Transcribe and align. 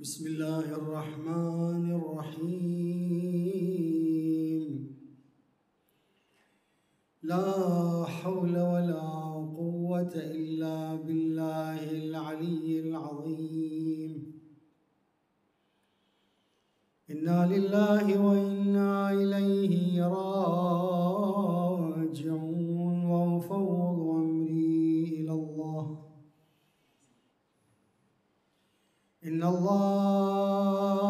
بسم 0.00 0.26
الله 0.26 0.74
الرحمن 0.74 1.94
الرحيم. 1.94 3.04
لا 7.22 8.04
حول 8.04 8.58
ولا 8.58 9.00
قوة 9.56 10.14
إلا 10.16 10.94
بالله 10.96 11.90
العلي 11.90 12.80
العظيم. 12.80 14.40
إنا 17.10 17.46
لله 17.54 18.20
وإنا 18.26 19.12
إليه 19.12 20.06
راجعون 20.06 20.33
الله 29.48 31.04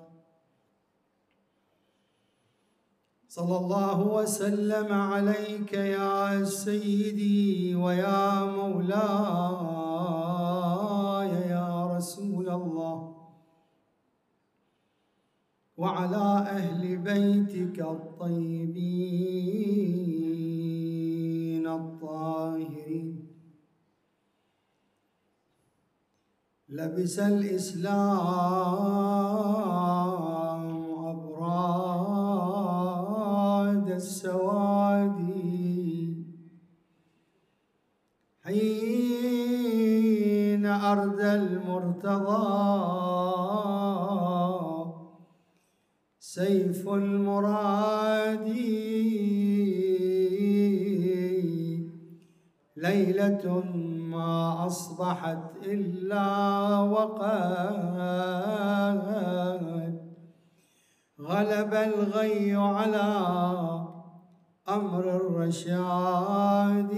صلى 3.27 3.58
الله 3.58 3.99
وسلم 4.08 4.94
عليك 4.94 5.73
يا 5.73 6.44
سيدي 6.44 7.75
ويا 7.75 8.45
مولاي 8.45 8.95
يا 11.49 11.95
رسول 11.97 12.49
الله 12.49 13.16
وعلى 15.77 16.47
أهل 16.58 16.97
بيتك 16.97 17.80
الطيبين 17.81 19.36
الطاهرين. 21.75 23.27
لبس 26.69 27.19
الإسلام 27.19 27.95
أبراد 31.13 32.16
السواد. 33.91 35.35
حين 38.44 38.66
أردى 40.66 41.31
المرتضى 41.33 42.66
سيف 46.19 46.89
المراد. 46.89 48.47
ليلة 52.86 53.64
ما 54.14 54.66
أصبحت 54.66 55.44
إلا 55.64 56.28
وقد 56.80 58.16
غلب 61.22 61.73
الغي 61.73 62.56
على 62.56 63.09
أمر 64.69 65.03
الرشاد. 65.22 66.94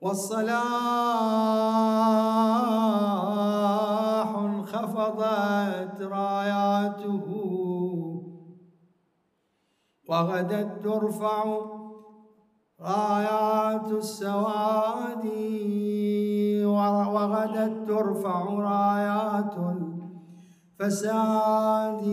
والصلاح 0.00 0.60
انخفضت 4.36 5.96
راياته 6.02 7.39
وغدت 10.10 10.84
ترفع 10.84 11.44
رايات 12.80 13.92
السواد 13.92 15.24
وغدت 17.14 17.88
ترفع 17.88 18.40
رايات 18.70 19.54
الفساد. 20.80 22.04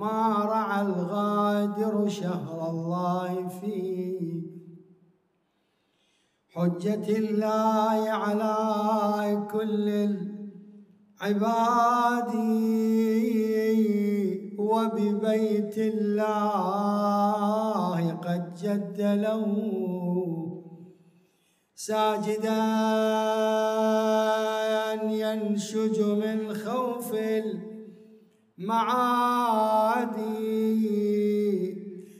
ما 0.00 0.20
رعى 0.44 0.80
الغادر 0.82 2.08
شهر 2.08 2.70
الله 2.70 3.48
في 3.48 3.76
حجة 6.54 7.06
الله 7.18 8.10
على 8.10 8.56
كل 9.52 9.88
العباد. 11.20 12.32
وببيت 14.70 15.76
الله 15.78 16.40
قد 18.26 18.42
جد 18.62 19.00
له 19.00 19.46
ساجدا 21.74 22.64
ينشج 25.22 25.98
من 26.22 26.54
خوف 26.54 27.14
المعادي. 28.58 29.10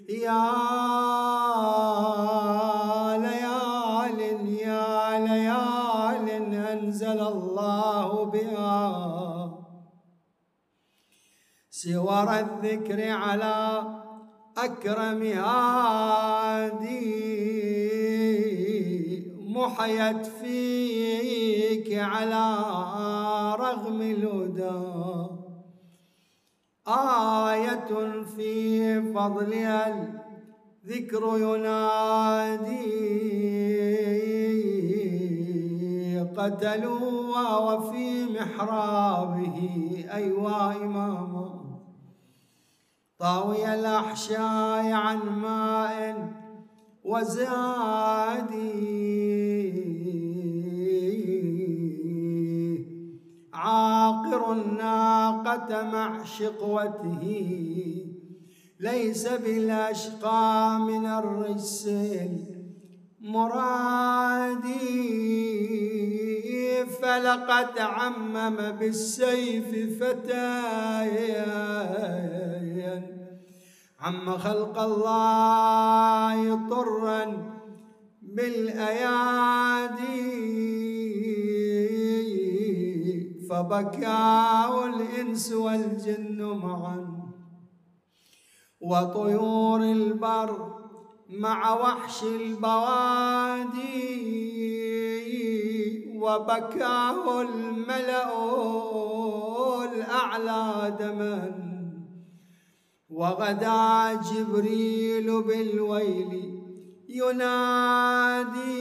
يا 0.09 0.59
سور 11.83 12.29
الذكر 12.39 13.11
على 13.11 13.83
أكرم 14.59 15.23
هادي 15.23 16.91
محيت 19.49 20.27
فيك 20.27 21.99
على 21.99 22.47
رغم 23.61 24.03
الهدى. 24.03 24.81
آية 26.89 28.23
في 28.37 28.53
فضلها 29.13 30.11
الذكر 30.85 31.23
ينادي 31.39 32.91
قتلوا 36.37 37.59
وفي 37.59 38.25
محرابه 38.25 39.57
أيوا 40.15 40.73
إماما. 40.77 41.59
طاوي 43.21 43.75
الأحشاء 43.75 44.93
عن 44.93 45.19
ماء 45.29 46.29
وزادي 47.05 48.71
عاقر 53.53 54.53
الناقة 54.53 55.83
مع 55.93 56.25
شقوته 56.25 57.25
ليس 58.81 59.29
بالأشقى 59.29 60.79
من 60.81 61.07
الرجس 61.07 61.89
مرادي 63.21 64.81
فلقد 66.87 67.79
عمم 67.79 68.57
بالسيف 68.79 70.01
فتايا. 70.03 71.51
عم 74.01 74.39
خلق 74.39 74.79
الله 74.79 76.69
طرا 76.69 77.53
بالأيادي 78.23 78.81
فبكاه 83.51 84.87
الإنس 84.87 85.53
والجن 85.53 86.43
معا. 86.43 87.21
وطيور 88.81 89.83
البر 89.83 90.79
مع 91.30 91.74
وحش 91.74 92.22
البوادي 92.22 93.80
وبكاه 96.16 97.41
الملأ 97.42 98.30
الأعلى 99.84 100.97
دما. 101.00 101.71
وغدا 103.10 104.15
جبريل 104.15 105.42
بالويل 105.42 106.60
ينادي 107.09 108.80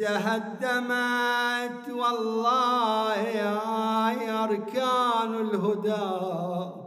تهدمت 0.00 1.90
والله 1.90 3.16
يا 3.16 4.44
أركان 4.44 5.34
الهدى. 5.34 6.85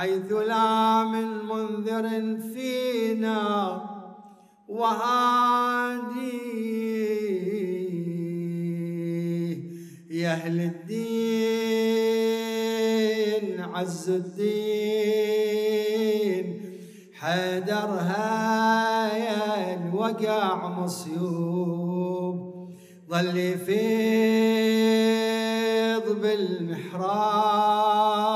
حيث 0.00 0.32
لا 0.32 1.04
من 1.04 1.44
منذر 1.44 2.08
فينا 2.54 3.40
وهادي. 4.68 6.40
يا 10.10 10.32
أهل 10.32 10.60
الدين 10.60 10.90
عز 13.60 14.10
الدين 14.10 15.40
حيدر 17.14 17.90
هاي 18.10 19.24
الوقع 19.74 20.68
مصيوب. 20.80 22.36
ظل 23.10 23.36
يفيض 23.36 23.76
بالمحراب. 26.22 28.29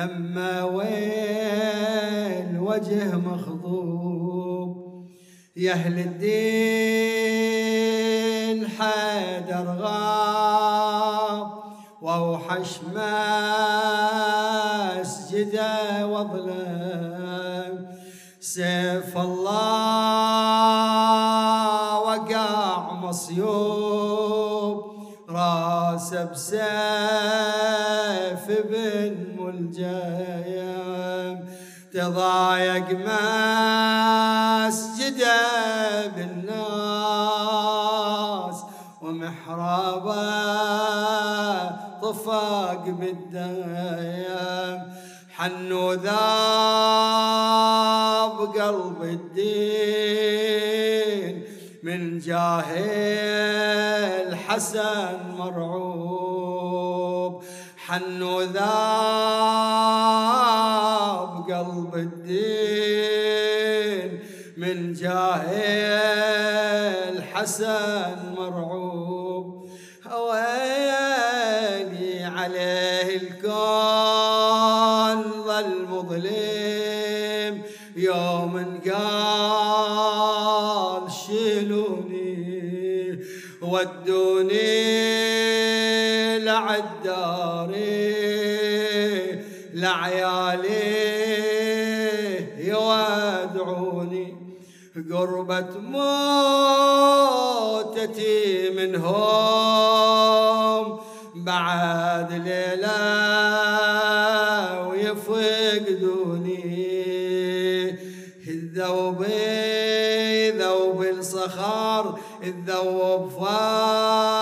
دمه 0.00 0.66
وين 0.66 2.58
وجه 2.58 3.16
مخضوب 3.16 4.70
يا 5.56 5.72
أهل 5.72 5.98
الدين 5.98 6.28
حيدر 8.68 9.76
غاب. 9.80 11.50
وأوحش 12.02 12.80
مسجده 14.96 16.06
وظلم 16.06 17.74
سيف 18.40 19.18
الله 19.18 20.30
وقع 22.00 22.92
مصيوب. 22.92 24.90
راسه 25.30 26.24
بسيف 26.24 27.69
تضايق 32.00 32.88
مسجده 33.68 35.36
بالناس 36.16 36.58
ومحرابة 39.02 40.24
طفاق 42.02 42.84
بالدم 42.84 44.80
حنو 45.36 45.92
ذاب 45.92 46.16
قلب 48.56 49.00
الدين. 49.02 50.54
من 51.82 52.18
جاهل 52.18 52.76
حسن 54.36 55.18
مرعوب. 55.38 57.42
حنو 57.86 58.40
ذاب 58.40 59.79
قلب 61.60 61.94
الدين 61.94 63.40
من 64.56 64.92
جاهل 64.92 66.42
حسن 67.22 68.34
مرعوب 68.36 69.68
ويلي 70.12 71.44
عليه 72.24 73.16
الكون 73.16 74.40
ظل 75.46 75.86
مظلم 75.90 77.62
يوم 77.96 78.80
قال 78.92 80.32
شيلوني 81.12 82.40
ودوني 83.62 84.80
لعداري 86.38 88.00
لعيالي 89.74 90.79
قربة 95.12 95.78
موتتي 97.90 98.70
منهم. 98.76 99.80
بعد 101.34 102.32
ليلة 102.32 103.00
ويفقدوني 104.88 106.60
الذوب 108.48 109.24
ذوب 110.58 111.02
الصخر 111.02 112.18
الذوب 112.44 113.28
فاقدة 113.30 114.34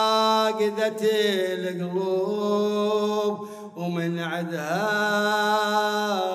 القلوب. 1.55 3.35
ومن 3.77 4.19
عدها 4.19 4.83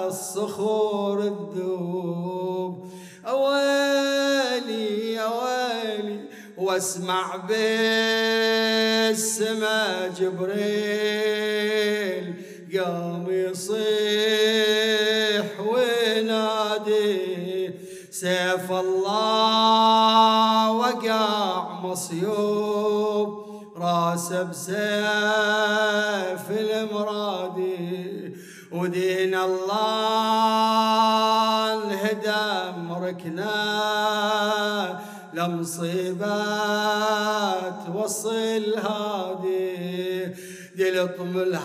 الصخور 0.08 1.18
الذوب 1.20 1.53
واسمع 6.74 7.36
بالسما 7.48 8.58
جبريل 10.20 11.54
قام 12.74 13.26
يصيح 13.30 13.86
وينادي 15.60 17.14
سيف 18.12 18.72
الله 18.72 20.72
وقع 20.72 21.70
مصيوب 21.84 23.46
راسه 23.78 24.44
بسيف 24.44 24.76
المرادي 26.50 28.34
ودين 28.72 29.36
الله 29.36 30.54
انهدم 31.74 32.94
ركنه 32.94 34.13
لمصيبات 35.48 37.04
وصل 37.96 38.76
هادي 38.78 40.26
دلطم 40.78 41.38
الهام 41.38 41.64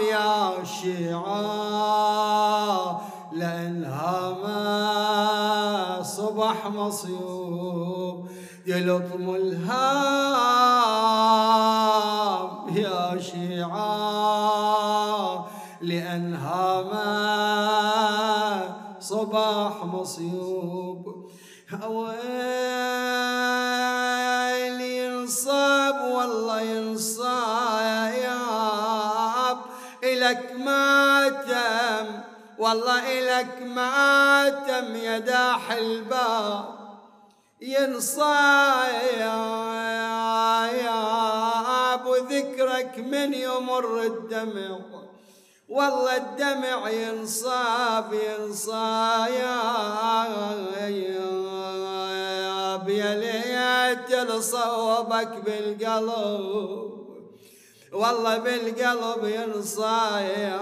يا 0.00 0.64
شيعة 0.82 1.88
لأنها 3.32 4.36
ما 4.42 6.02
صبح 6.02 6.66
مصيوب. 6.66 8.28
دلطم 8.66 9.34
الهام 9.34 9.78
يا 12.76 13.18
شيعة 13.20 13.88
لأنها 15.80 16.82
ما 16.82 17.08
صباح 19.00 19.84
مصيوب. 19.84 20.97
ويل 21.72 22.80
ينصاب 24.80 26.00
والله 26.10 26.60
ينصاب 26.60 27.18
إلك 30.04 30.52
ماتم 30.56 32.06
والله 32.58 33.18
إلك 33.18 33.62
ماتم 33.62 34.96
يا 34.96 35.18
داح 35.18 35.72
الباب. 35.72 36.78
ينصاب 37.60 38.46
وذكرك 42.06 42.98
من 42.98 43.34
يمر 43.34 44.02
الدمع. 44.02 44.78
والله 45.68 46.16
الدمع 46.16 46.90
ينصاب 46.90 48.12
ينصاب. 48.12 49.32
يا 52.88 53.14
ليت 53.14 54.30
صوبك 54.30 55.28
بالقلب 55.46 56.98
والله 57.92 58.38
بالقلب 58.38 59.24
ينصايب 59.24 60.60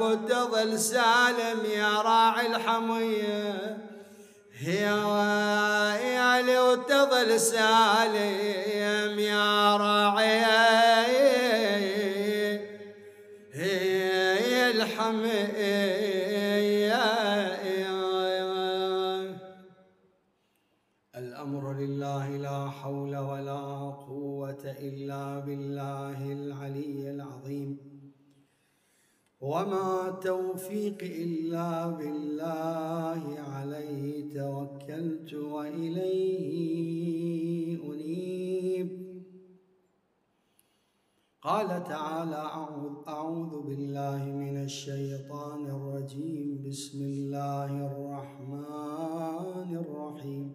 وتظل 0.00 0.78
سالم 0.78 1.64
يا 1.64 2.02
راعي 2.02 2.46
الحمية. 2.46 3.78
يا 4.66 4.96
يا 5.94 6.60
وتظل 6.60 7.40
سالم 7.40 9.18
يا 9.18 9.76
راعي 9.76 10.83
الأمر 21.16 21.72
لله 21.72 22.36
لا 22.36 22.70
حول 22.70 23.16
ولا 23.16 23.90
قوة 23.90 24.64
إلا 24.64 25.38
بالله 25.38 26.32
العلي 26.32 27.10
العظيم. 27.10 27.78
وما 29.40 30.20
توفيقي 30.22 31.24
إلا 31.24 31.86
بالله 31.86 33.38
عليه 33.38 34.34
توكلت 34.34 35.34
وإليه 35.34 37.23
قال 41.44 41.84
تعالى 41.84 42.42
أعوذ, 43.08 43.62
بالله 43.62 44.24
من 44.24 44.56
الشيطان 44.64 45.66
الرجيم. 45.66 46.62
بسم 46.68 47.02
الله 47.02 47.86
الرحمن 47.86 49.76
الرحيم. 49.76 50.52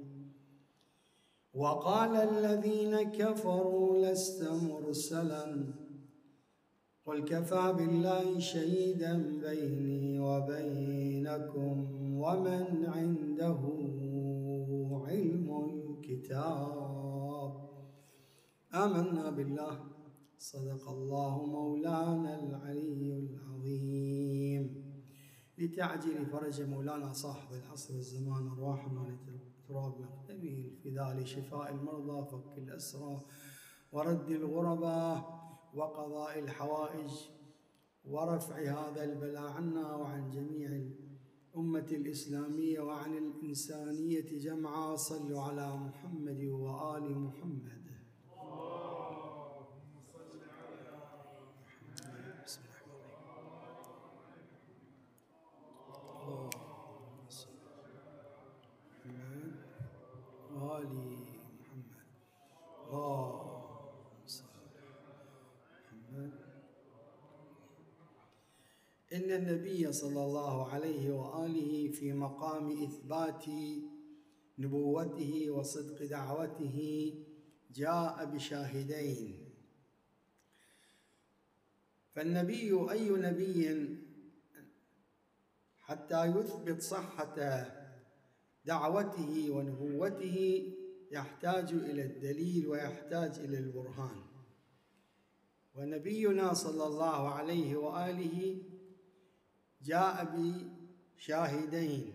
وقال 1.54 2.16
الذين 2.16 3.02
كفروا 3.02 3.98
لست 3.98 4.44
مرسلا. 4.52 5.74
قل 7.06 7.24
كفى 7.24 7.74
بالله 7.78 8.40
شهيدا 8.40 9.42
بيني 9.42 10.20
وبينكم 10.20 11.78
ومن 12.18 12.86
عنده 12.86 13.60
علم 15.08 15.48
الكتاب. 15.70 17.54
آمنا 18.74 19.30
بالله. 19.30 19.99
صدق 20.40 20.90
الله 20.90 21.46
مولانا 21.46 22.44
العلي 22.44 23.20
العظيم. 23.20 24.66
لتعجيل 25.58 26.26
فرج 26.26 26.62
مولانا 26.62 27.14
صاحب 27.14 27.54
العصر 27.54 27.96
والزمان 27.96 28.48
أرواحنا 28.48 29.18
تراب 29.68 30.02
مقدمه 30.02 30.66
الفداء 30.66 31.18
لشفاء 31.18 31.72
المرضى 31.72 32.28
فك 32.32 32.58
الأسرى 32.58 33.22
ورد 33.92 34.30
الغرباء 34.30 35.18
وقضاء 35.74 36.40
الحوائج 36.40 37.12
ورفع 38.06 38.56
هذا 38.56 39.04
البلاء 39.04 39.52
عنا 39.52 39.96
وعن 39.96 40.30
جميع 40.30 40.70
الأمة 40.70 41.88
الإسلامية 41.92 42.80
وعن 42.80 43.18
الإنسانية 43.18 44.40
جمعا. 44.40 44.96
صلوا 44.96 45.42
على 45.42 45.78
محمد 45.78 46.44
وآل 46.44 47.20
محمد. 47.20 47.79
إن 69.14 69.32
النبي 69.32 69.92
صلى 69.92 70.24
الله 70.24 70.70
عليه 70.70 71.12
وآله 71.12 71.92
في 71.92 72.14
مقام 72.14 72.84
إثبات 72.84 73.46
نبوته 74.60 75.50
وصدق 75.50 76.06
دعوته 76.06 76.78
جاء 77.72 78.26
بشاهدين. 78.26 79.50
فالنبي 82.12 82.92
أي 82.92 83.10
نبي 83.10 83.88
حتى 85.78 86.26
يثبت 86.26 86.82
صحة 86.82 87.66
دعوته 88.66 89.50
ونبوته 89.50 90.38
يحتاج 91.12 91.74
إلى 91.74 92.02
الدليل 92.02 92.68
ويحتاج 92.68 93.40
إلى 93.40 93.58
البرهان. 93.58 94.22
ونبينا 95.76 96.54
صلى 96.54 96.88
الله 96.88 97.30
عليه 97.30 97.76
وآله 97.76 98.62
جاء 99.82 100.28
بشاهدين 101.18 102.14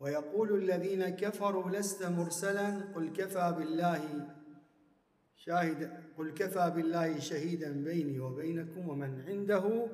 ويقول 0.00 0.62
الذين 0.62 1.08
كفروا 1.08 1.70
لست 1.70 2.02
مرسلا. 2.02 2.92
قل 2.94 3.08
كفى 3.12 3.54
بالله 3.58 4.30
شاهد 5.36 6.00
قل 6.18 6.30
كفى 6.30 6.72
بالله 6.76 7.18
شهيدا 7.18 7.84
بيني 7.84 8.20
وبينكم 8.20 8.88
ومن 8.88 9.24
عنده 9.28 9.86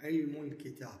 علم 0.00 0.44
الكتاب. 0.44 1.00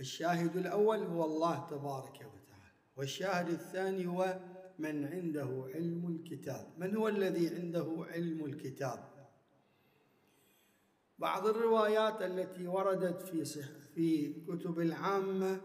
الشاهد 0.00 0.56
الأول 0.56 0.98
هو 0.98 1.24
الله 1.24 1.66
تبارك 1.70 2.14
وتعالى. 2.14 2.72
والشاهد 2.96 3.48
الثاني 3.48 4.06
هو 4.06 4.40
من 4.78 5.06
عنده 5.06 5.70
علم 5.74 6.06
الكتاب. 6.06 6.66
من 6.78 6.96
هو 6.96 7.08
الذي 7.08 7.48
عنده 7.48 8.06
علم 8.10 8.44
الكتاب؟ 8.44 9.11
بعض 11.22 11.46
الروايات 11.46 12.22
التي 12.22 12.66
وردت 12.66 13.22
في 13.22 13.44
في 13.94 14.32
كتب 14.32 14.80
العامة 14.80 15.60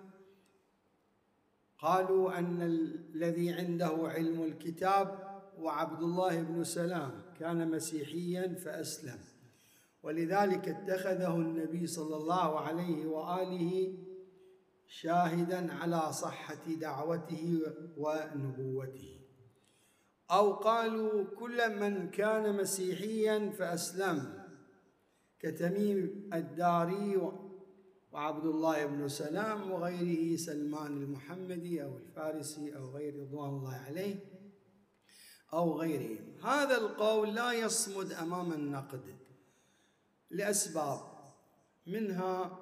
قالوا 1.80 2.40
أن 2.40 2.62
الذي 2.62 3.54
عنده 3.54 3.98
علم 4.02 4.44
الكتاب 4.44 5.40
وعبد 5.60 6.04
الله 6.04 6.42
بن 6.42 6.64
سلام 6.64 7.22
كان 7.40 7.72
مسيحيا 7.72 8.56
فأسلم. 8.56 9.20
ولذلك 10.04 10.70
اتخذه 10.70 11.36
النبي 11.36 11.88
صلى 11.88 12.16
الله 12.16 12.60
عليه 12.60 13.06
وآله 13.06 13.98
شاهدا 14.88 15.74
على 15.74 16.14
صحة 16.14 16.66
دعوته 16.82 17.62
ونبوته. 17.98 19.20
أو 20.32 20.54
قالوا 20.54 21.24
كل 21.24 21.80
من 21.80 22.10
كان 22.10 22.58
مسيحيا 22.58 23.50
فأسلم. 23.50 24.47
كتميم 25.40 26.30
الداري 26.34 27.32
وعبد 28.12 28.46
الله 28.46 28.86
بن 28.86 29.08
سلام 29.08 29.72
وغيره 29.72 30.38
سلمان 30.38 31.04
المحمدي 31.04 31.84
أو 31.84 31.98
الفارسي 31.98 32.76
أو 32.76 32.90
غير 32.90 33.20
رضوان 33.20 33.50
الله 33.50 33.76
عليه 33.76 34.16
أو 35.54 35.80
غيرهم. 35.80 36.38
هذا 36.44 36.78
القول 36.78 37.36
لا 37.36 37.54
يصمد 37.54 38.12
أمام 38.12 38.54
النقد 38.54 39.16
لأسباب 40.30 41.00
منها 41.88 42.60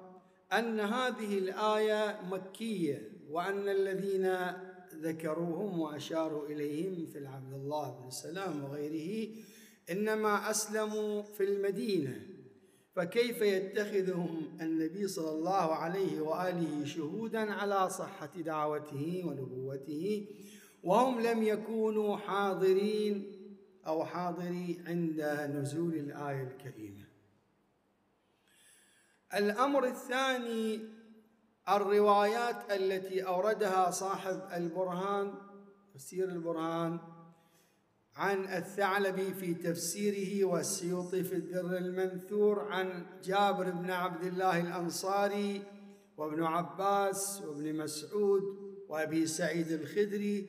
أن 0.52 0.80
هذه 0.80 1.38
الآية 1.38 2.20
مكية 2.30 3.12
وأن 3.30 3.68
الذين 3.68 4.36
ذكروهم 4.94 5.80
وأشاروا 5.80 6.46
إليهم 6.46 7.02
مثل 7.02 7.26
عبد 7.26 7.52
الله 7.52 8.00
بن 8.00 8.10
سلام 8.10 8.64
وغيره 8.64 9.34
إنما 9.90 10.50
أسلموا 10.50 11.22
في 11.22 11.44
المدينة. 11.44 12.35
فكيف 12.96 13.40
يتخذهم 13.40 14.58
النبي 14.60 15.08
صلى 15.08 15.30
الله 15.30 15.74
عليه 15.74 16.20
وآله 16.20 16.84
شهودا 16.84 17.52
على 17.52 17.90
صحة 17.90 18.30
دعوته 18.36 19.22
ونبوته 19.26 20.26
وهم 20.82 21.20
لم 21.20 21.42
يكونوا 21.42 22.16
حاضرين 22.16 23.32
أو 23.86 24.04
حاضري 24.04 24.80
عند 24.86 25.20
نزول 25.54 25.94
الآية 25.94 26.42
الكريمة. 26.42 27.04
الأمر 29.34 29.84
الثاني 29.84 30.80
الروايات 31.68 32.70
التي 32.70 33.26
أوردها 33.26 33.90
صاحب 33.90 34.40
البرهان 34.54 35.34
تفسير 35.94 36.28
البرهان 36.28 36.98
عن 38.16 38.44
الثعلبي 38.44 39.34
في 39.34 39.54
تفسيره 39.54 40.44
والسيوطي 40.44 41.22
في 41.22 41.36
الدر 41.36 41.76
المنثور 41.76 42.60
عن 42.60 43.06
جابر 43.24 43.70
بن 43.70 43.90
عبد 43.90 44.24
الله 44.24 44.60
الأنصاري 44.60 45.62
وابن 46.16 46.42
عباس 46.42 47.42
وابن 47.42 47.76
مسعود 47.76 48.42
وأبي 48.88 49.26
سعيد 49.26 49.70
الخدري 49.70 50.48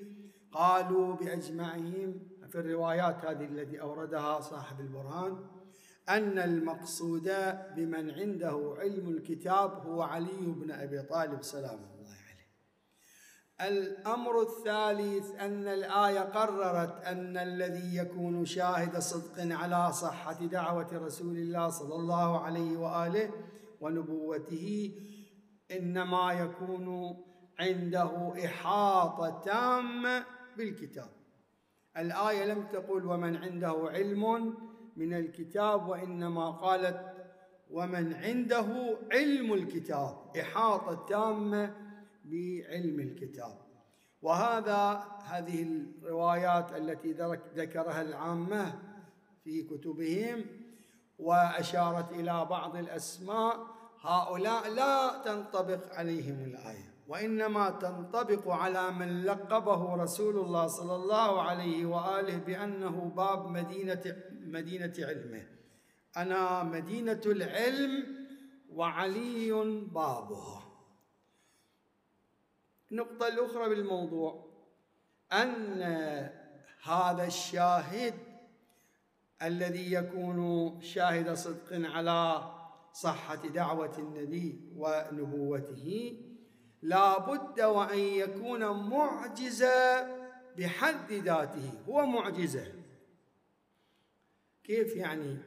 قالوا 0.51 1.15
بأجمعهم 1.15 2.19
في 2.49 2.59
الروايات 2.59 3.25
هذه 3.25 3.45
التي 3.45 3.81
أوردها 3.81 4.39
صاحب 4.41 4.79
البرهان 4.79 5.37
أن 6.09 6.39
المقصود 6.39 7.31
بمن 7.75 8.11
عنده 8.11 8.75
علم 8.77 9.09
الكتاب 9.09 9.71
هو 9.71 10.01
علي 10.01 10.41
بن 10.41 10.71
أبي 10.71 11.01
طالب 11.01 11.43
سلام 11.43 11.79
الله 11.79 12.16
الأمر 13.61 14.41
الثالث 14.41 15.35
أن 15.35 15.67
الآية 15.67 16.19
قررت 16.19 17.03
أن 17.03 17.37
الذي 17.37 17.97
يكون 17.97 18.45
شاهد 18.45 18.97
صدق 18.97 19.55
على 19.55 19.91
صحة 19.93 20.45
دعوة 20.45 20.87
رسول 20.93 21.37
الله 21.37 21.69
صلى 21.69 21.95
الله 21.95 22.39
عليه 22.39 22.77
وآله 22.77 23.31
ونبوته 23.81 24.91
إنما 25.71 26.33
يكون 26.33 27.17
عنده 27.59 28.33
إحاطة 28.45 29.41
تامة 29.45 30.25
بالكتاب. 30.57 31.09
الآية 31.97 32.45
لم 32.45 32.67
تقل 32.67 33.05
ومن 33.05 33.35
عنده 33.35 33.75
علم 33.89 34.53
من 34.97 35.13
الكتاب 35.13 35.87
وإنما 35.87 36.51
قالت 36.51 37.13
ومن 37.71 38.13
عنده 38.13 38.97
علم 39.11 39.53
الكتاب. 39.53 40.17
إحاطة 40.39 41.05
تامة 41.05 41.86
بعلم 42.29 42.99
الكتاب. 42.99 43.67
وهذا 44.21 45.03
هذه 45.23 45.63
الروايات 45.63 46.75
التي 46.77 47.11
ذكرها 47.55 48.01
العامة 48.01 48.79
في 49.43 49.63
كتبهم 49.63 50.45
وأشارت 51.19 52.11
إلى 52.11 52.45
بعض 52.49 52.75
الأسماء 52.75 53.77
هؤلاء 54.01 54.69
لا 54.69 55.21
تنطبق 55.25 55.93
عليهم 55.95 56.43
الآية 56.43 56.93
وإنما 57.07 57.69
تنطبق 57.69 58.49
على 58.51 58.91
من 58.91 59.23
لقبه 59.23 59.95
رسول 59.95 60.39
الله 60.39 60.67
صلى 60.67 60.95
الله 60.95 61.41
عليه 61.41 61.85
وآله 61.85 62.37
بأنه 62.37 63.11
باب 63.15 63.47
مدينة 63.47 64.15
مدينة 64.31 64.93
علمه. 64.99 65.47
أنا 66.17 66.63
مدينة 66.63 67.21
العلم 67.25 68.03
وعلي 68.69 69.51
بابها 69.93 70.66
النقطة 72.91 73.27
الأخرى 73.27 73.69
بالموضوع 73.69 74.45
أن 75.33 75.81
هذا 76.83 77.23
الشاهد 77.27 78.13
الذي 79.41 79.93
يكون 79.93 80.79
شاهد 80.81 81.33
صدق 81.33 81.67
على 81.71 82.51
صحة 82.93 83.47
دعوة 83.47 83.97
النبي 83.97 84.73
ونبوته 84.75 86.17
لا 86.81 87.19
بد 87.19 87.61
وأن 87.61 87.99
يكون 87.99 88.89
معجزة 88.89 90.07
بحد 90.57 91.11
ذاته 91.11 91.71
هو 91.89 92.05
معجزة. 92.05 92.73
كيف 94.63 94.95
يعني؟ 94.95 95.37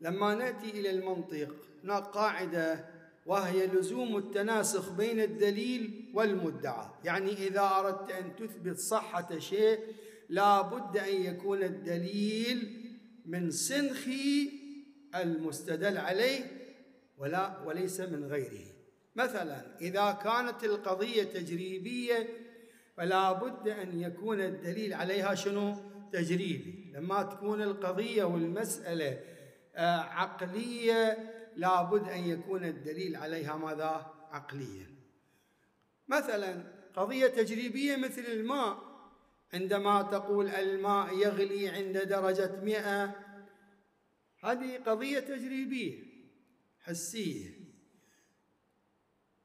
لما 0.00 0.34
نأتي 0.34 0.70
إلى 0.70 0.90
المنطق 0.90 1.54
هناك 1.84 2.02
قاعدة 2.02 2.97
وهي 3.28 3.66
لزوم 3.66 4.16
التناسخ 4.16 4.92
بين 4.92 5.20
الدليل 5.20 6.12
والمدعى. 6.14 6.86
يعني 7.04 7.32
إذا 7.32 7.70
أردت 7.78 8.10
أن 8.10 8.36
تثبت 8.36 8.78
صحة 8.78 9.38
شيء 9.38 9.78
لا 10.28 10.62
بد 10.62 10.96
أن 10.96 11.22
يكون 11.22 11.62
الدليل 11.62 12.84
من 13.26 13.50
سنخ 13.50 14.08
المستدل 15.14 15.98
عليه 15.98 16.44
ولا 17.18 17.62
وليس 17.66 18.00
من 18.00 18.24
غيره. 18.24 18.64
مثلا 19.16 19.78
إذا 19.80 20.18
كانت 20.24 20.64
القضية 20.64 21.22
تجريبية 21.22 22.28
فلا 22.96 23.32
بد 23.32 23.68
أن 23.68 24.00
يكون 24.00 24.40
الدليل 24.40 24.94
عليها 24.94 25.34
شنو؟ 25.34 25.74
تجريبي. 26.12 26.92
لما 26.94 27.22
تكون 27.22 27.62
القضية 27.62 28.24
والمسألة 28.24 29.20
آه، 29.76 30.00
عقلية 30.00 31.37
لابد 31.58 32.08
أن 32.08 32.18
يكون 32.18 32.64
الدليل 32.64 33.16
عليها 33.16 33.56
ماذا؟ 33.56 34.14
عقليا. 34.30 34.86
مثلا 36.08 36.64
قضية 36.96 37.26
تجريبية 37.26 37.96
مثل 37.96 38.22
الماء. 38.22 38.88
عندما 39.52 40.02
تقول 40.02 40.48
الماء 40.48 41.18
يغلي 41.18 41.68
عند 41.68 41.98
درجة 41.98 42.60
مئة 42.62 43.14
هذه 44.44 44.78
قضية 44.86 45.20
تجريبية 45.20 46.04
حسية. 46.80 47.50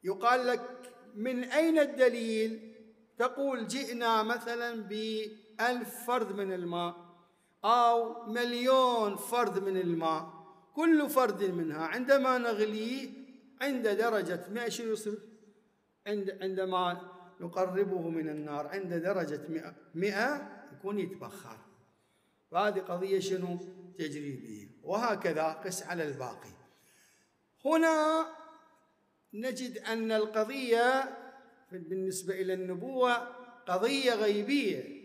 يقال 0.03 0.47
لك 0.47 0.93
من 1.15 1.43
أين 1.43 1.79
الدليل؟ 1.79 2.73
تقول 3.17 3.67
جئنا 3.67 4.23
مثلا 4.23 4.81
بألف 4.81 6.05
فرد 6.07 6.31
من 6.35 6.53
الماء 6.53 6.95
أو 7.65 8.25
مليون 8.25 9.15
فرد 9.15 9.63
من 9.63 9.77
الماء. 9.77 10.42
كل 10.75 11.09
فرد 11.09 11.43
منها 11.43 11.85
عندما 11.85 12.37
نغليه 12.37 13.09
عند 13.61 13.87
درجة 13.87 14.45
مئة 14.49 14.69
شو 14.69 14.83
يصير؟ 14.83 15.19
عند 16.07 16.37
عندما 16.41 17.01
نقربه 17.39 18.09
من 18.09 18.29
النار 18.29 18.67
عند 18.67 18.93
درجة 18.93 19.41
مئة, 19.49 19.75
مئة 19.95 20.51
يكون 20.73 20.99
يتبخر. 20.99 21.57
وهذه 22.51 22.79
قضية 22.79 23.19
شنو؟ 23.19 23.59
تجريبية. 23.97 24.67
وهكذا 24.83 25.43
قس 25.43 25.83
على 25.83 26.03
الباقي. 26.03 26.53
هنا 27.65 28.25
نجد 29.33 29.77
أن 29.77 30.11
القضية 30.11 31.17
بالنسبة 31.71 32.41
إلى 32.41 32.53
النبوة 32.53 33.13
قضية 33.67 34.13
غيبية. 34.13 35.03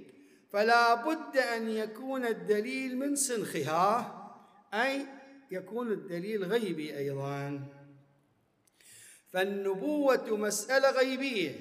فلا 0.53 0.95
بد 0.95 1.37
أن 1.37 1.69
يكون 1.69 2.25
الدليل 2.25 2.99
من 2.99 3.17
سنخها 3.17 4.15
أي 4.75 5.18
يكون 5.51 5.93
الدليل 5.93 6.45
غيبي 6.45 6.99
أيضا. 6.99 7.61
فالنبوة 9.33 10.37
مسألة 10.37 10.91
غيبية 10.91 11.61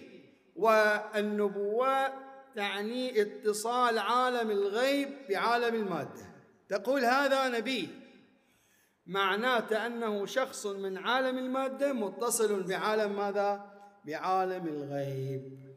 والنبوة 0.56 2.08
تعني 2.56 3.22
اتصال 3.22 3.98
عالم 3.98 4.52
الغيب 4.52 5.10
بعالم 5.30 5.76
المادة. 5.76 6.28
تقول 6.70 7.06
هذا 7.06 7.48
نبي 7.48 7.90
معناته 9.06 9.86
أنه 9.86 10.26
شخص 10.26 10.66
من 10.66 10.98
عالم 10.98 11.38
المادة 11.38 11.94
متصل 11.94 12.64
بعالم 12.64 13.16
ماذا؟ 13.16 13.78
بعالم 14.06 14.68
الغيب. 14.68 15.68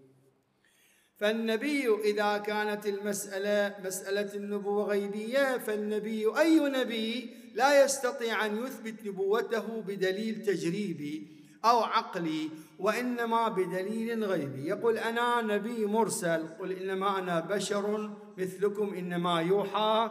فالنبي 1.17 1.89
إذا 2.05 2.39
كانت 2.39 2.87
المسألة 2.87 3.77
مسألة 3.85 4.35
النبوة 4.35 4.85
غيبية 4.85 5.59
فالنبي 5.59 6.39
أي 6.39 6.61
نبي؟ 6.61 7.40
لا 7.55 7.85
يستطيع 7.85 8.47
أن 8.47 8.67
يثبت 8.67 9.07
نبوته 9.07 9.81
بدليل 9.81 10.43
تجريبي 10.43 11.29
أو 11.65 11.81
عقلي 11.81 12.51
وإنما 12.79 13.49
بدليل 13.49 14.25
غيبي. 14.25 14.69
يقول 14.69 14.99
أنا 14.99 15.43
نبي 15.43 15.87
مرسل. 15.87 16.49
قل 16.49 16.73
إنما 16.73 17.19
أنا 17.19 17.41
بشر 17.41 18.11
مثلكم 18.39 18.95
إنما 18.95 19.41
يوحى 19.41 20.11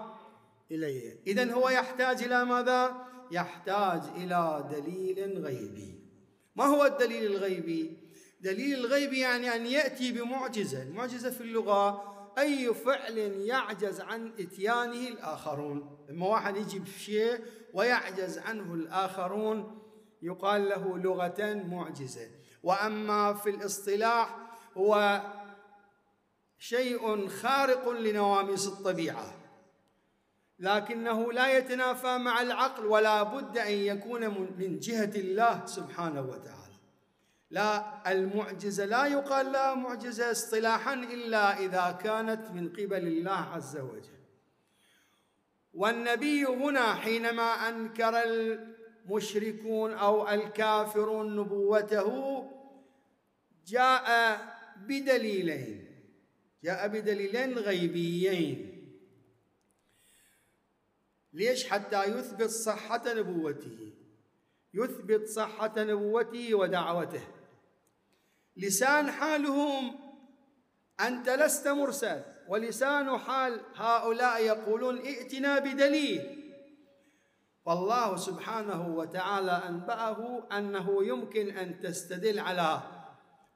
إلي. 0.72 1.20
إذا 1.28 1.54
هو 1.54 1.70
يحتاج 1.70 2.24
إلى 2.24 2.46
ماذا؟ 2.46 3.08
يحتاج 3.32 4.02
إلى 4.16 4.70
دليل 4.72 5.38
غيبي. 5.46 6.00
ما 6.56 6.66
هو 6.66 6.86
الدليل 6.86 7.26
الغيبي؟ 7.26 7.98
دليل 8.42 8.80
الغيبي 8.80 9.20
يعني 9.20 9.56
أن 9.56 9.66
يأتي 9.66 10.12
بمعجزة. 10.12 10.84
المعجزة 10.84 11.30
في 11.30 11.42
اللغة 11.42 12.19
أي 12.40 12.74
فعل 12.74 13.18
يعجز 13.18 14.02
عن 14.02 14.34
إتيانه 14.40 15.08
الآخرون. 15.08 16.06
لما 16.10 16.28
واحد 16.28 16.58
يجي 16.58 16.80
بشيء 16.80 17.40
ويعجز 17.74 18.38
عنه 18.38 18.74
الآخرون 18.74 19.82
يقال 20.22 20.70
له 20.70 20.98
لغة 20.98 21.54
معجزة. 21.54 22.28
وأما 22.64 23.34
في 23.34 23.50
الاصطلاح 23.50 24.38
هو 24.78 25.22
شيء 26.60 27.28
خارق 27.28 27.90
لنواميس 27.90 28.68
الطبيعة 28.68 29.34
لكنه 30.60 31.32
لا 31.32 31.58
يتنافى 31.58 32.18
مع 32.18 32.42
العقل 32.42 32.86
ولا 32.86 33.24
بد 33.24 33.58
أن 33.58 33.72
يكون 33.72 34.30
من 34.30 34.80
جهة 34.80 35.12
الله 35.16 35.66
سبحانه 35.66 36.22
وتعالى. 36.22 36.69
لا 37.52 38.12
المعجزة 38.12 38.86
لا 38.86 39.06
يقال 39.06 39.52
لها 39.52 39.76
معجزة 39.76 40.32
اصطلاحا 40.32 40.94
إلا 40.94 41.60
إذا 41.60 42.00
كانت 42.04 42.52
من 42.52 42.70
قبل 42.70 43.08
الله 43.08 43.32
عز 43.32 43.78
وجل. 43.78 44.20
والنبي 45.74 46.46
هنا 46.46 46.94
حينما 46.94 47.70
أنكر 47.70 48.24
المشركون 48.24 49.94
أو 49.94 50.30
الكافرون 50.30 51.36
نبوته 51.36 52.50
جاء 53.68 54.38
بدليلين. 54.78 55.86
جاء 56.64 56.88
بدليلين 56.88 57.54
غيبيين. 57.54 58.66
ليش؟ 61.34 61.70
حتى 61.70 62.04
يثبت 62.04 62.50
صحة 62.50 63.14
نبوته. 63.14 63.94
يثبت 64.74 65.28
صحة 65.28 65.74
نبوته 65.78 66.56
ودعوته. 66.56 67.39
لسان 68.62 69.12
حالهم. 69.12 69.96
أنت 71.08 71.30
لست 71.30 71.68
مرسل 71.68 72.22
ولسان 72.48 73.18
حال 73.18 73.62
هؤلاء 73.76 74.44
يقولون 74.44 74.98
ائتنا 74.98 75.60
بدليل. 75.60 76.36
فالله 77.66 78.16
سبحانه 78.16 78.96
وتعالى 78.96 79.52
أنبأه 79.52 80.48
أنه 80.58 81.06
يمكن 81.06 81.58
أن 81.58 81.80
تستدل 81.80 82.40
على 82.40 82.82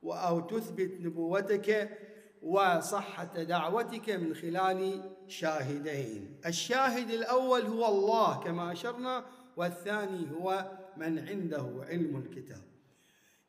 أو 0.03 0.39
تثبت 0.39 0.91
نبوتك 1.01 1.97
وصحة 2.41 3.43
دعوتك 3.43 4.09
من 4.09 4.33
خلال 4.35 5.11
شاهدين. 5.27 6.41
الشاهد 6.45 7.09
الأول 7.09 7.61
هو 7.61 7.85
الله 7.87 8.43
كما 8.43 8.71
أشرنا 8.71 9.25
والثاني 9.57 10.31
هو 10.31 10.71
من 10.97 11.29
عنده 11.29 11.85
علم 11.89 12.17
الكتاب. 12.17 12.72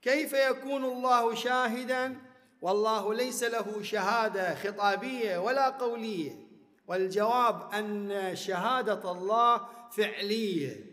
كيف 0.05 0.33
يكون 0.33 0.85
الله 0.85 1.35
شاهدا؟ 1.35 2.17
والله 2.61 3.15
ليس 3.15 3.43
له 3.43 3.83
شهادة 3.83 4.55
خطابية 4.55 5.39
ولا 5.39 5.69
قولية. 5.69 6.33
والجواب 6.87 7.73
أن 7.75 8.31
شهادة 8.37 9.13
الله 9.13 9.67
فعلية. 9.97 10.87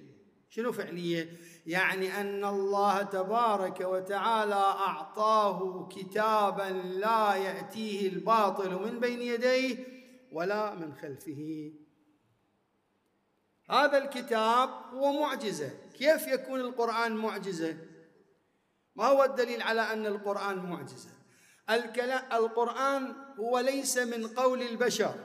شنو 0.49 0.71
فعلية؟ 0.71 1.37
يعني 1.65 2.21
أن 2.21 2.45
الله 2.45 3.01
تبارك 3.01 3.79
وتعالى 3.79 4.53
أعطاه 4.87 5.89
كتابا 5.91 6.69
لا 6.85 7.35
يأتيه 7.35 8.07
الباطل 8.09 8.71
من 8.75 8.99
بين 8.99 9.21
يديه 9.21 9.75
ولا 10.31 10.75
من 10.75 10.93
خلفه. 10.93 11.71
هذا 13.69 13.97
الكتاب 13.97 14.69
هو 14.93 15.21
معجزة. 15.21 15.69
كيف 15.93 16.27
يكون 16.27 16.59
القرآن 16.59 17.15
معجزة؟ 17.15 17.90
ما 18.95 19.05
هو 19.05 19.23
الدليل 19.23 19.61
على 19.61 19.81
أن 19.93 20.05
القرآن 20.05 20.57
معجزة؟ 20.57 21.09
القرآن 22.33 23.15
هو 23.39 23.59
ليس 23.59 23.97
من 23.97 24.27
قول 24.27 24.61
البشر. 24.61 25.15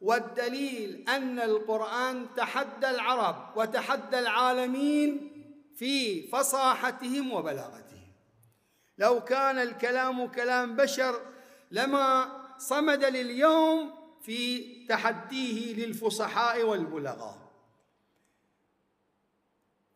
والدليل 0.00 1.04
أن 1.08 1.40
القرآن 1.40 2.26
تحدى 2.36 2.90
العرب 2.90 3.56
وتحدى 3.56 4.18
العالمين 4.18 5.30
في 5.76 6.22
فصاحتهم 6.28 7.32
وبلاغتهم. 7.32 8.12
لو 8.98 9.24
كان 9.24 9.58
الكلام 9.58 10.26
كلام 10.26 10.76
بشر 10.76 11.20
لما 11.70 12.32
صمد 12.58 13.04
لليوم 13.04 13.90
في 14.22 14.64
تحديه 14.86 15.86
للفصحاء 15.86 16.62
والبلغاء. 16.62 17.43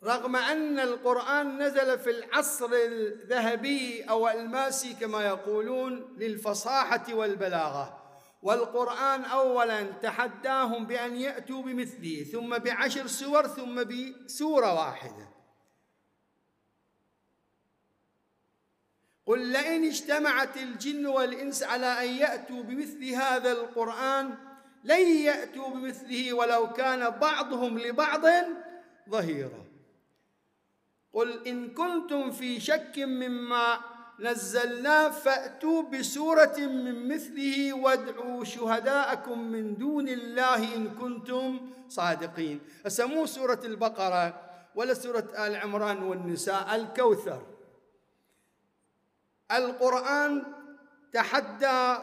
رغم 0.04 0.36
أن 0.36 0.78
القرآن 0.78 1.62
نزل 1.62 1.98
في 1.98 2.10
العصر 2.10 2.70
الذهبي 2.72 4.02
أو 4.02 4.28
الماسي 4.28 4.94
كما 4.94 5.24
يقولون 5.26 6.16
للفصاحة 6.18 7.14
والبلاغة 7.14 7.98
والقرآن 8.42 9.24
اولا 9.24 9.82
تحداهم 9.82 10.86
بأن 10.86 11.16
يأتوا 11.16 11.62
بمثله 11.62 12.24
ثم 12.32 12.58
بعشر 12.58 13.06
سور 13.06 13.46
ثم 13.46 13.84
بسورة 13.84 14.74
واحدة. 14.74 15.28
قل 19.26 19.52
لئن 19.52 19.84
اجتمعت 19.84 20.56
الجن 20.56 21.06
والإنس 21.06 21.62
على 21.62 21.86
أن 21.86 22.08
يأتوا 22.16 22.62
بمثل 22.62 23.04
هذا 23.04 23.52
القرآن 23.52 24.34
لن 24.84 25.06
يأتوا 25.06 25.68
بمثله 25.68 26.32
ولو 26.32 26.72
كان 26.72 27.10
بعضهم 27.10 27.78
لبعض 27.78 28.24
ظهيرا. 29.08 29.67
قل 31.12 31.46
إن 31.46 31.74
كنتم 31.74 32.30
في 32.30 32.60
شك 32.60 32.98
مما 32.98 33.80
نزلنا 34.20 35.10
فأتوا 35.10 35.82
بسورة 35.82 36.56
من 36.58 37.08
مثله 37.14 37.72
وادعوا 37.72 38.44
شهداءكم 38.44 39.38
من 39.38 39.76
دون 39.76 40.08
الله 40.08 40.74
إن 40.74 40.94
كنتم 40.94 41.70
صادقين. 41.88 42.60
اسموه 42.86 43.26
سورة 43.26 43.60
البقرة 43.64 44.40
ولا 44.74 44.94
سورة 44.94 45.28
آل 45.38 45.56
عمران 45.56 46.02
والنساء 46.02 46.74
الكوثر. 46.74 47.42
القرآن 49.52 50.42
تحدى 51.12 51.96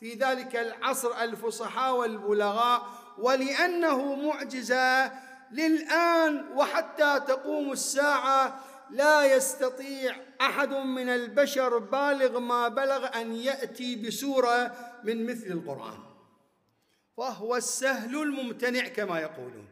في 0.00 0.14
ذلك 0.14 0.56
العصر 0.56 1.22
الفصحاء 1.22 1.94
والبلغاء 1.94 2.86
ولأنه 3.18 4.14
معجزة 4.14 5.27
للآن 5.52 6.48
وحتى 6.56 7.20
تقوم 7.20 7.72
الساعة 7.72 8.64
لا 8.90 9.36
يستطيع 9.36 10.16
أحد 10.40 10.74
من 10.74 11.08
البشر 11.08 11.78
بالغ 11.78 12.38
ما 12.38 12.68
بلغ 12.68 13.20
أن 13.20 13.32
يأتي 13.32 13.96
بسورة 13.96 14.76
من 15.04 15.26
مثل 15.26 15.46
القرآن. 15.46 15.98
وهو 17.16 17.56
السهل 17.56 18.22
الممتنع 18.22 18.88
كما 18.88 19.20
يقولون. 19.20 19.68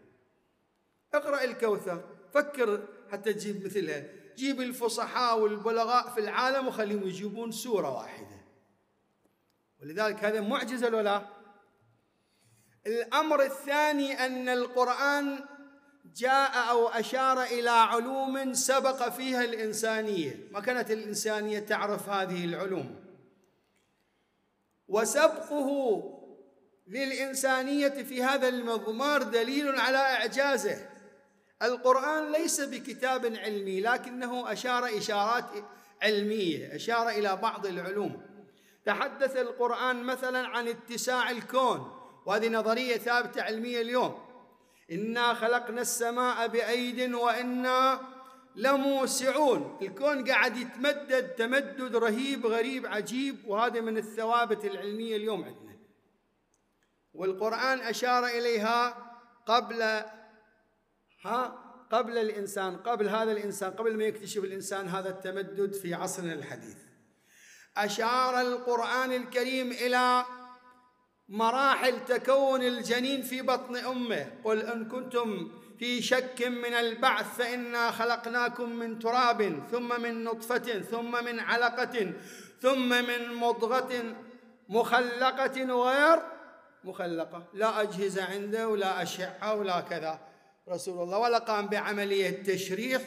اقرأ 1.15 1.45
الكوثر 1.45 2.05
فكر 2.35 2.89
حتى 3.13 3.33
تجيب 3.33 3.65
مثلها. 3.65 4.05
جيب 4.37 4.61
الفصحاء 4.61 5.39
والبلغاء 5.39 6.09
في 6.09 6.21
العالم 6.21 6.69
وخليهم 6.69 7.09
يجيبون 7.09 7.53
سورة 7.53 7.91
واحدة. 7.91 8.37
ولذلك 9.83 10.25
هذا 10.25 10.41
معجزة 10.41 10.97
ولا 10.97 11.23
الأمر 12.87 13.43
الثاني 13.43 14.27
أن 14.27 14.49
القرآن 14.49 15.45
جاء 16.17 16.71
أو 16.71 16.89
أشار 16.89 17.43
إلى 17.43 17.71
علوم 17.71 18.55
سبق 18.55 19.09
فيها 19.09 19.45
الإنسانية. 19.45 20.49
ما 20.51 20.61
كانت 20.61 20.91
الإنسانية 20.91 21.59
تعرف 21.59 22.09
هذه 22.09 22.45
العلوم؟ 22.45 23.05
وسبقه 24.89 26.03
للإنسانية 26.87 27.89
في 27.89 28.23
هذا 28.23 28.49
المضمار 28.49 29.23
دليل 29.23 29.81
على 29.81 29.99
إعجازه. 29.99 30.89
القرآن 31.63 32.33
ليس 32.33 32.61
بكتاب 32.61 33.37
علمي 33.37 33.81
لكنه 33.81 34.53
أشار 34.53 34.99
إشارات 34.99 35.51
علمية 36.03 36.77
أشار 36.77 37.09
إلى 37.09 37.37
بعض 37.37 37.67
العلوم. 37.67 38.23
تحدث 38.85 39.37
القرآن 39.37 40.03
مثلا 40.03 40.49
عن 40.49 40.69
اتساع 40.69 41.31
الكون 41.31 41.93
وهذه 42.27 42.49
نظرية 42.49 42.97
ثابتة 42.97 43.43
علمية 43.43 43.81
اليوم. 43.81 44.26
انا 44.91 45.35
خلقنا 45.35 45.81
السماء 45.81 46.47
بايد 46.47 47.15
وأنا 47.15 48.01
لموسعون. 48.57 49.79
الكون 49.83 50.31
قاعد 50.31 50.57
يتمدد 50.57 51.29
تمدد 51.29 51.97
رهيب 51.97 52.47
غريب 52.47 52.87
عجيب 52.87 53.49
وهذا 53.49 53.81
من 53.81 53.97
الثوابت 53.97 54.65
العلمية 54.65 55.17
اليوم 55.17 55.45
عندنا. 55.45 55.77
والقرآن 57.15 57.79
أشار 57.81 58.27
إليها 58.27 59.13
قبل 59.47 59.83
ها 61.23 61.63
قبل 61.91 62.19
الإنسان 62.19 62.77
قبل 62.77 63.09
هذا 63.09 63.33
الإنسان 63.33 63.71
قبل 63.71 63.97
ما 63.97 64.05
يكتشف 64.05 64.45
الإنسان 64.45 64.89
هذا 64.89 65.09
التمدد 65.09 65.73
في 65.73 65.95
عصرنا 65.95 66.33
الحديث. 66.33 66.77
أشار 67.77 68.41
القرآن 68.41 69.13
الكريم 69.13 69.71
إلى 69.71 70.25
مراحل 71.29 72.05
تكون 72.05 72.63
الجنين 72.63 73.23
في 73.23 73.43
بطن 73.43 73.77
أمه. 73.77 74.33
قل 74.45 74.61
إن 74.61 74.89
كنتم 74.89 75.51
في 75.79 76.03
شك 76.03 76.43
من 76.47 76.75
البعث 76.75 77.37
فإنا 77.37 77.91
خلقناكم 77.91 78.71
من 78.71 78.99
تراب 78.99 79.63
ثم 79.71 80.03
من 80.03 80.25
نطفة 80.25 80.81
ثم 80.81 81.25
من 81.25 81.41
علقة 81.41 82.13
ثم 82.61 82.89
من 82.89 83.35
مضغة 83.35 84.17
مخلقة 84.69 85.65
غير 85.65 86.23
مخلقة. 86.85 87.49
لا 87.55 87.83
أجهزة 87.83 88.25
عنده 88.25 88.69
ولا 88.69 89.03
أشعة 89.03 89.55
ولا 89.55 89.81
كذا. 89.81 90.21
رسول 90.69 91.03
الله 91.03 91.19
ولا 91.19 91.39
قام 91.39 91.67
بعملية 91.67 92.43
تشريح 92.43 93.03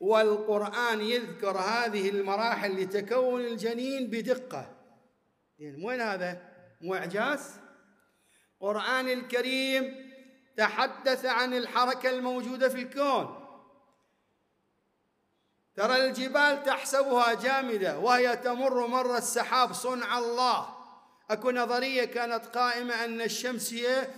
والقرآن 0.00 1.00
يذكر 1.00 1.58
هذه 1.58 2.08
المراحل 2.08 2.82
لتكون 2.82 3.40
الجنين 3.40 4.10
بدقة. 4.10 4.76
يعني 5.58 5.84
وين 5.84 6.00
هذا؟ 6.00 6.49
مو 6.80 6.94
إعجاز 6.94 7.60
القرآن 8.54 9.08
الكريم 9.08 10.10
تحدث 10.56 11.24
عن 11.24 11.54
الحركة 11.54 12.10
الموجودة 12.10 12.68
في 12.68 12.82
الكون. 12.82 13.46
ترى 15.74 16.04
الجبال 16.04 16.62
تحسبها 16.62 17.34
جامدة 17.34 17.98
وهي 17.98 18.36
تمر 18.36 18.86
مر 18.86 19.16
السحاب 19.16 19.72
صنع 19.72 20.18
الله. 20.18 20.76
أكو 21.30 21.50
نظرية 21.50 22.04
كانت 22.04 22.46
قائمة 22.46 23.04
أن 23.04 23.20
الشمس 23.20 23.74
هي 23.74 24.08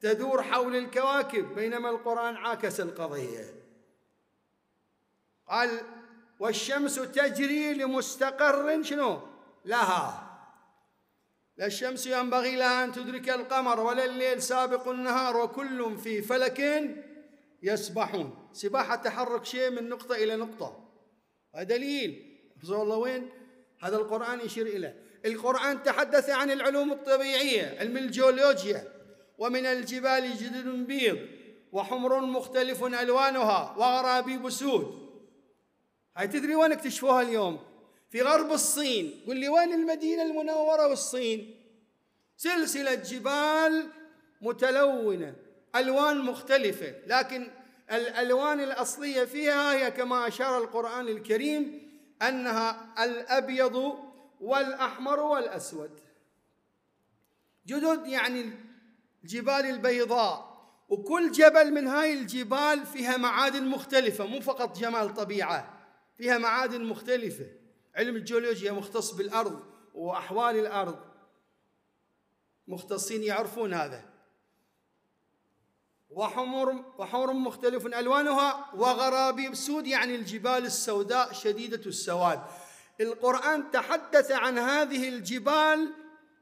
تدور 0.00 0.42
حول 0.42 0.76
الكواكب 0.76 1.54
بينما 1.54 1.90
القرآن 1.90 2.36
عاكس 2.36 2.80
القضية. 2.80 3.54
قال 5.48 5.80
والشمس 6.40 6.94
تجري 6.94 7.74
لمستقر 7.74 8.82
شنو؟ 8.82 9.20
لها. 9.64 10.31
لا 11.56 11.66
الشمس 11.66 12.06
ينبغي 12.06 12.56
لها 12.56 12.84
أن 12.84 12.92
تدرك 12.92 13.30
القمر 13.30 13.80
ولا 13.80 14.04
الليل 14.04 14.42
سابق 14.42 14.88
النهار 14.88 15.36
وكل 15.36 15.98
في 15.98 16.22
فلك 16.22 16.60
يسبحون. 17.62 18.48
سباحة 18.52 18.96
تحرك 18.96 19.44
شيء 19.44 19.70
من 19.70 19.88
نقطة 19.88 20.14
إلى 20.14 20.36
نقطة. 20.36 20.88
ودليل 21.54 22.38
الله. 22.64 22.96
وين؟ 22.96 23.30
هذا 23.80 23.96
القرآن 23.96 24.40
يشير 24.40 24.66
إليه 24.66 25.02
القرآن 25.24 25.82
تحدث 25.82 26.30
عن 26.30 26.50
العلوم 26.50 26.92
الطبيعية 26.92 27.78
علم 27.80 27.96
الجيولوجيا. 27.96 28.92
ومن 29.38 29.66
الجبال 29.66 30.36
جدد 30.36 30.66
بيض 30.86 31.18
وحمر 31.72 32.20
مختلف 32.20 32.84
ألوانها. 32.84 33.74
وغرابيب 33.78 34.50
سود 34.50 35.02
هاي 36.16 36.28
تدري 36.28 36.54
وين 36.54 36.72
اكتشفوها 36.72 37.22
اليوم؟ 37.22 37.71
في 38.12 38.22
غرب 38.22 38.52
الصين. 38.52 39.24
قل 39.26 39.36
لي 39.36 39.48
وين 39.48 39.72
المدينة 39.72 40.22
المنورة 40.22 40.86
والصين؟ 40.86 41.54
سلسلة 42.36 42.94
جبال 42.94 43.88
متلونة 44.40 45.36
ألوان 45.76 46.18
مختلفة 46.18 46.94
لكن 47.06 47.48
الألوان 47.92 48.60
الأصلية 48.60 49.24
فيها 49.24 49.74
هي 49.74 49.90
كما 49.90 50.28
أشار 50.28 50.58
القرآن 50.58 51.08
الكريم 51.08 51.90
أنها 52.22 52.94
الأبيض 53.04 53.98
والأحمر 54.40 55.20
والأسود. 55.20 56.00
جدد 57.66 58.06
يعني 58.06 58.50
الجبال 59.24 59.66
البيضاء 59.66 60.52
وكل 60.88 61.32
جبل 61.32 61.72
من 61.72 61.86
هاي 61.86 62.12
الجبال 62.12 62.86
فيها 62.86 63.16
معادن 63.16 63.64
مختلفة 63.64 64.26
مو 64.26 64.40
فقط 64.40 64.78
جمال 64.78 65.14
طبيعة 65.14 65.78
فيها 66.16 66.38
معادن 66.38 66.84
مختلفة. 66.84 67.61
علم 67.94 68.16
الجيولوجيا 68.16 68.72
مختص 68.72 69.12
بالأرض 69.12 69.62
وأحوال 69.94 70.58
الأرض. 70.58 70.98
مختصين 72.68 73.22
يعرفون 73.22 73.74
هذا. 73.74 74.12
وحمر 76.10 76.84
وحمر 76.98 77.32
مختلف 77.32 77.86
ألوانها 77.86 78.74
وغرابيب 78.74 79.54
سود 79.54 79.86
يعني 79.86 80.14
الجبال 80.14 80.64
السوداء 80.64 81.32
شديدة 81.32 81.86
السواد. 81.86 82.40
القرآن 83.00 83.70
تحدث 83.70 84.32
عن 84.32 84.58
هذه 84.58 85.08
الجبال 85.08 85.92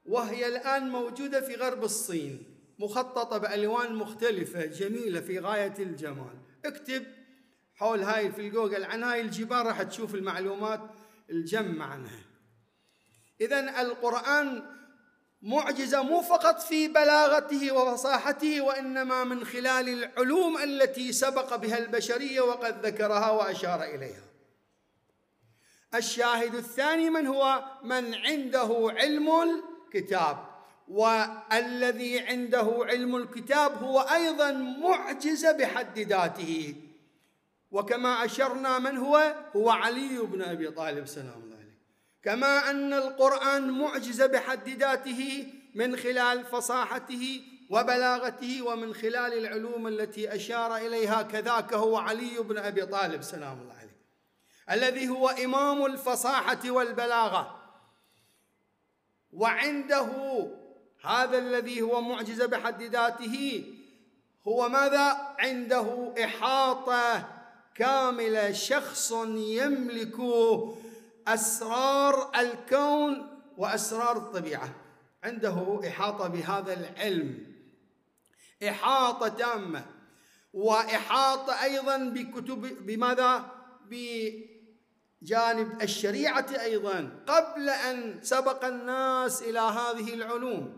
وهي 0.07 0.47
الآن 0.47 0.89
موجودة 0.89 1.41
في 1.41 1.55
غرب 1.55 1.85
الصين. 1.85 2.45
مخططة 2.79 3.39
بألوان 3.39 3.95
مختلفة 3.95 4.67
جميلة 4.67 5.21
في 5.21 5.39
غاية 5.39 5.75
الجمال. 5.79 6.39
اكتب 6.65 7.07
حول 7.75 8.03
هاي 8.03 8.33
في 8.33 8.41
الجوجل 8.41 8.85
عن 8.85 9.03
هاي 9.03 9.21
الجبال 9.21 9.67
راح 9.67 9.83
تشوف 9.83 10.15
المعلومات. 10.15 10.81
الجمع 11.31 11.85
عنها. 11.85 12.21
إذا 13.41 13.81
القرآن 13.81 14.63
معجزة 15.43 16.03
مو 16.03 16.21
فقط 16.21 16.63
في 16.63 16.89
بلاغته 16.89 17.73
وفصاحته 17.73 18.61
وإنما 18.61 19.25
من 19.25 19.45
خلال 19.45 19.89
العلوم 19.89 20.59
التي 20.59 21.13
سبق 21.13 21.57
بها 21.57 21.79
البشرية 21.79 22.41
وقد 22.41 22.87
ذكرها 22.87 23.31
وأشار 23.31 23.83
إليها. 23.83 24.23
الشاهد 25.95 26.55
الثاني 26.55 27.11
من 27.11 27.27
هو 27.27 27.65
من 27.83 28.15
عنده 28.15 28.93
علم 28.97 29.31
الكتاب 29.43 30.51
والذي 30.89 32.21
عنده 32.21 32.79
علم 32.81 33.17
الكتاب 33.17 33.83
هو 33.83 34.01
أيضا 34.01 34.53
معجزة 34.53 35.53
بحد 35.53 35.99
ذاته. 35.99 36.75
وكما 37.71 38.25
أشرنا 38.25 38.79
من 38.79 38.97
هو؟ 38.97 39.35
هو 39.57 39.71
علي 39.71 40.19
بن 40.19 40.43
أبي 40.43 40.71
طالب 40.71 41.07
سلام 41.07 41.43
الله 41.45 41.57
عليه. 41.57 41.79
كما 42.23 42.71
أن 42.71 42.93
القرآن 42.93 43.71
معجزه 43.71 44.27
بحد 44.27 44.69
ذاته 44.69 45.47
من 45.75 45.97
خلال 45.97 46.45
فصاحته 46.45 47.43
وبلاغته 47.71 48.63
ومن 48.63 48.95
خلال 48.95 49.39
العلوم 49.39 49.87
التي 49.87 50.35
أشار 50.35 50.77
إليها 50.77 51.23
كذاك 51.23 51.75
هو 51.75 51.97
علي 51.97 52.39
بن 52.39 52.59
أبي 52.59 52.87
طالب 52.87 53.23
سلام 53.23 53.61
الله 53.61 53.75
عليه. 53.75 53.97
الذي 54.71 55.09
هو 55.09 55.29
إمام 55.29 55.87
الفصاحة 55.87 56.71
والبلاغة. 56.71 57.61
وعنده 59.33 60.09
هذا 61.05 61.39
الذي 61.39 61.83
هو 61.83 62.01
معجزه 62.01 62.47
بحد 62.47 62.83
ذاته 62.83 63.65
هو 64.49 64.69
ماذا؟ 64.69 65.35
عنده 65.39 66.15
إحاطة 66.25 67.40
كامله 67.75 68.53
شخص 68.53 69.13
يملك 69.37 70.17
أسرار 71.29 72.31
الكون 72.41 73.41
وأسرار 73.57 74.17
الطبيعة. 74.17 74.75
عنده 75.25 75.81
إحاطة 75.89 76.29
بهذا 76.29 76.73
العلم. 76.73 77.47
إحاطة 78.69 79.29
تامة. 79.29 79.85
وإحاطة 80.53 81.63
أيضا 81.63 81.97
بكتب 81.97 82.87
بماذا؟ 82.87 83.53
بجانب 83.91 85.83
الشريعة 85.83 86.47
أيضا. 86.61 87.25
قبل 87.27 87.69
أن 87.69 88.19
سبق 88.23 88.65
الناس 88.65 89.43
إلى 89.43 89.61
هذه 89.61 90.15
العلوم 90.15 90.77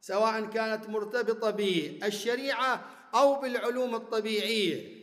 سواء 0.00 0.44
كانت 0.44 0.88
مرتبطة 0.88 1.50
بالشريعة 1.50 2.84
أو 3.14 3.40
بالعلوم 3.40 3.94
الطبيعية. 3.94 4.97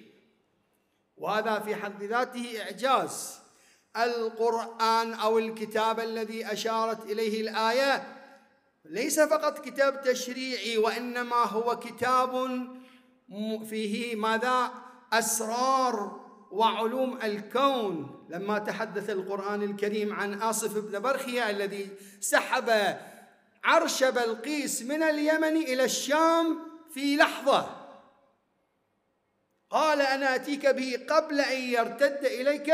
وهذا 1.17 1.59
في 1.59 1.75
حد 1.75 2.03
ذاته 2.03 2.61
إعجاز. 2.61 3.39
القرآن 3.97 5.13
أو 5.13 5.39
الكتاب 5.39 5.99
الذي 5.99 6.51
أشارت 6.51 7.05
إليه 7.05 7.41
الآية 7.41 8.03
ليس 8.85 9.19
فقط 9.19 9.65
كتاب 9.65 10.01
تشريعي 10.01 10.77
وإنما 10.77 11.35
هو 11.35 11.79
كتاب 11.79 12.59
فيه 13.69 14.15
ماذا؟ 14.15 14.71
أسرار 15.13 16.19
وعلوم 16.51 17.19
الكون. 17.23 18.25
لما 18.29 18.59
تحدث 18.59 19.09
القرآن 19.09 19.63
الكريم 19.63 20.13
عن 20.13 20.41
آصف 20.41 20.77
بن 20.77 20.99
برخية 20.99 21.49
الذي 21.49 21.89
سحب 22.21 22.97
عرش 23.63 24.03
بلقيس 24.03 24.81
من 24.81 25.03
اليمن 25.03 25.57
إلى 25.57 25.83
الشام 25.83 26.59
في 26.93 27.17
لحظة 27.17 27.84
قال 29.75 30.01
أنا 30.01 30.35
أتيك 30.35 30.67
به 30.67 31.05
قبل 31.09 31.39
أن 31.39 31.59
يرتد 31.61 32.25
إليك 32.25 32.73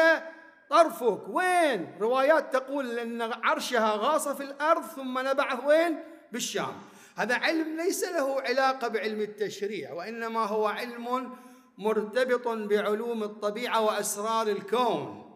طرفك. 0.70 1.22
وين؟ 1.28 1.98
روايات 2.02 2.54
تقول 2.54 3.00
أن 3.00 3.22
عرشها 3.22 3.96
غاص 3.96 4.28
في 4.28 4.44
الأرض 4.44 4.84
ثم 4.84 5.20
نبعه 5.20 5.68
وين؟ 5.68 6.00
بالشام. 6.32 6.74
هذا 7.16 7.36
علم 7.36 7.78
ليس 7.78 8.04
له 8.04 8.42
علاقة 8.42 8.88
بعلم 8.88 9.22
التشريع 9.22 9.94
وإنما 9.94 10.46
هو 10.46 10.68
علم 10.68 11.36
مرتبط 11.78 12.48
بعلوم 12.48 13.24
الطبيعة 13.24 13.82
وأسرار 13.82 14.48
الكون. 14.48 15.32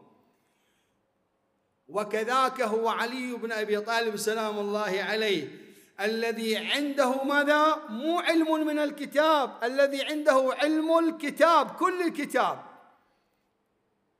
وكذاك 1.87 2.61
هو 2.61 2.89
علي 2.89 3.33
بن 3.33 3.51
أبي 3.51 3.79
طالب 3.79 4.15
سلام 4.15 4.59
الله 4.59 5.03
عليه. 5.09 5.64
الذي 6.01 6.57
عنده 6.57 7.23
ماذا؟ 7.23 7.75
مو 7.89 8.19
علم 8.19 8.67
من 8.67 8.79
الكتاب 8.79 9.63
الذي 9.63 10.03
عنده 10.03 10.55
علم 10.61 10.97
الكتاب 10.97 11.75
كل 11.75 12.01
الكتاب. 12.01 12.59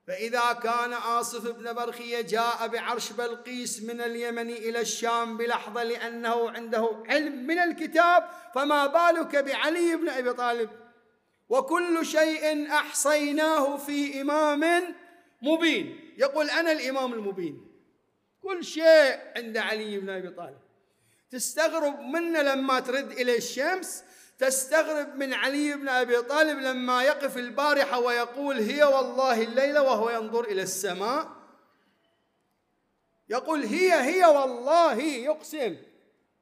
فإذا 0.08 0.54
كان 0.54 0.94
آصف 0.94 1.52
بن 1.52 1.74
برخية 1.74 2.22
جاء 2.22 2.68
بعرش 2.68 3.12
بلقيس 3.12 3.84
من 3.84 4.02
اليمن 4.02 4.50
إلى 4.50 4.82
الشام 4.82 5.38
بلحظة 5.38 5.84
لأنه 5.84 6.50
عنده 6.50 7.04
علم 7.10 7.48
من 7.48 7.60
الكتاب 7.60 8.30
فما 8.56 8.88
بالك 8.88 9.36
بعلي 9.36 9.96
بن 9.96 10.10
أبي 10.10 10.34
طالب؟ 10.34 10.70
وكل 11.50 12.06
شيء 12.06 12.72
أحصيناه 12.72 13.78
في 13.78 14.22
إمام 14.22 14.96
مبين. 15.42 16.14
يقول 16.18 16.50
أنا 16.50 16.72
الإمام 16.72 17.14
المبين. 17.14 17.68
كل 18.44 18.64
شيء 18.64 19.20
عند 19.36 19.58
علي 19.58 20.00
بن 20.00 20.10
أبي 20.10 20.30
طالب. 20.30 20.64
تستغرب 21.36 22.00
منه 22.00 22.41
لما 22.41 22.80
ترد 22.80 23.12
إلى 23.12 23.38
الشمس 23.38 24.04
تستغرب 24.39 25.15
من 25.15 25.34
علي 25.34 25.74
بن 25.74 25.89
أبي 25.89 26.21
طالب 26.21 26.60
لما 26.60 27.04
يقف 27.04 27.38
البارحة 27.38 28.00
ويقول 28.00 28.58
هي 28.58 28.84
والله 28.84 29.43
الليلة 29.43 29.82
وهو 29.82 30.10
ينظر 30.10 30.43
إلى 30.43 30.62
السماء. 30.62 31.28
يقول 33.30 33.63
هي 33.63 33.93
هي 33.93 34.26
والله 34.26 35.02
يقسم. 35.02 35.76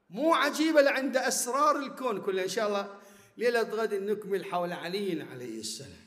مو 0.10 0.34
عجيبة 0.34 0.82
لعند 0.82 1.17
أسرار 1.17 1.75
الكون 1.75 2.21
كله. 2.21 2.43
إن 2.43 2.49
شاء 2.49 2.67
الله 2.67 2.95
ليلة 3.38 3.62
غد 3.62 3.93
نكمل 3.93 4.45
حول 4.45 4.73
علي 4.73 5.27
عليه 5.32 5.60
السلام. 5.60 6.03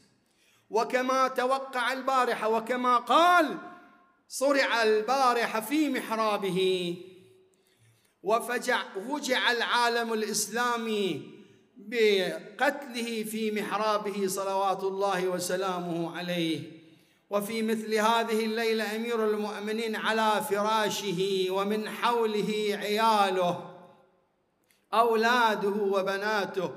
وكما 0.70 1.28
توقع 1.28 1.92
البارحة 1.92 2.48
وكما 2.48 2.96
قال 2.96 3.58
صرع 4.28 4.82
البارحة 4.82 5.60
في 5.60 5.88
محرابه. 5.88 6.96
وفجع 8.26 8.82
فجع 9.08 9.52
العالم 9.52 10.12
الإسلامي 10.12 11.22
بقتله 11.76 13.24
في 13.24 13.50
محرابه 13.50 14.26
صلوات 14.26 14.84
الله 14.84 15.28
وسلامه 15.28 16.16
عليه. 16.18 16.60
وفي 17.30 17.62
مثل 17.62 17.94
هذه 17.94 18.44
الليلة 18.44 18.96
أمير 18.96 19.30
المؤمنين 19.30 19.96
على 19.96 20.44
فراشه 20.50 21.46
ومن 21.50 21.88
حوله 21.88 22.78
عياله 22.82 23.70
أولاده 24.94 25.68
وبناته. 25.68 26.70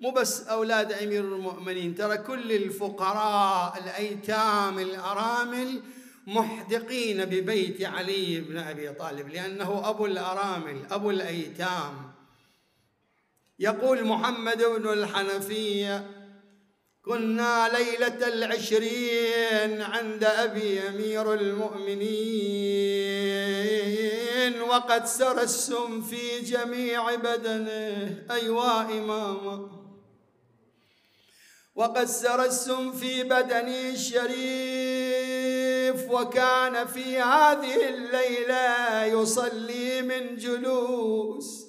مو 0.00 0.10
بس 0.10 0.42
أولاد 0.42 0.92
أمير 0.92 1.20
المؤمنين 1.20 1.94
ترى 1.94 2.16
كل 2.16 2.52
الفقراء 2.52 3.78
الأيتام 3.78 4.78
الأرامل 4.78 5.82
محدقين 6.26 7.24
ببيت 7.24 7.82
علي 7.84 8.40
بن 8.40 8.58
أبي 8.58 8.92
طالب 8.92 9.28
لأنه 9.28 9.90
أبو 9.90 10.06
الأرامل 10.06 10.86
أبو 10.90 11.10
الأيتام. 11.10 12.14
يقول 13.58 14.04
محمد 14.04 14.62
بن 14.62 14.92
الحنفية 14.92 16.10
كنا 17.04 17.68
ليلة 17.68 18.28
العشرين 18.28 19.82
عند 19.82 20.24
أبي 20.24 20.88
أمير 20.88 21.34
المؤمنين 21.34 22.14
وقد 24.62 25.06
سرى 25.06 25.42
السم 25.42 26.02
في 26.02 26.40
جميع 26.40 27.14
بدنه 27.14 28.24
أيوا 28.30 28.82
إمامه 28.82 29.84
وقد 31.74 32.04
سرى 32.04 32.44
السم 32.46 32.92
في 32.92 33.22
بدني 33.22 33.90
الشريف. 33.90 35.23
وكان 36.10 36.86
في 36.86 37.18
هذه 37.18 37.88
الليلة 37.88 39.04
يصلي 39.04 40.02
من 40.02 40.36
جلوس 40.36 41.64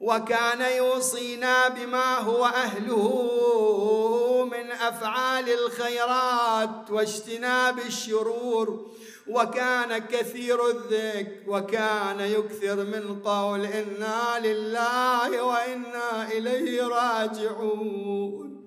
وكان 0.00 0.76
يوصينا 0.76 1.68
بما 1.68 2.18
هو 2.18 2.46
أهله 2.46 4.48
من 4.52 4.72
أفعال 4.72 5.48
الخيرات 5.48 6.90
واجتناب 6.90 7.78
الشرور 7.78 8.90
وكان 9.28 9.98
كثير 9.98 10.70
الذكر 10.70 11.32
وكان 11.46 12.20
يكثر 12.20 12.76
من 12.76 13.20
قول 13.24 13.64
إنا 13.64 14.46
لله 14.46 15.42
وإنا 15.42 16.32
إليه 16.32 16.82
راجعون. 16.82 18.59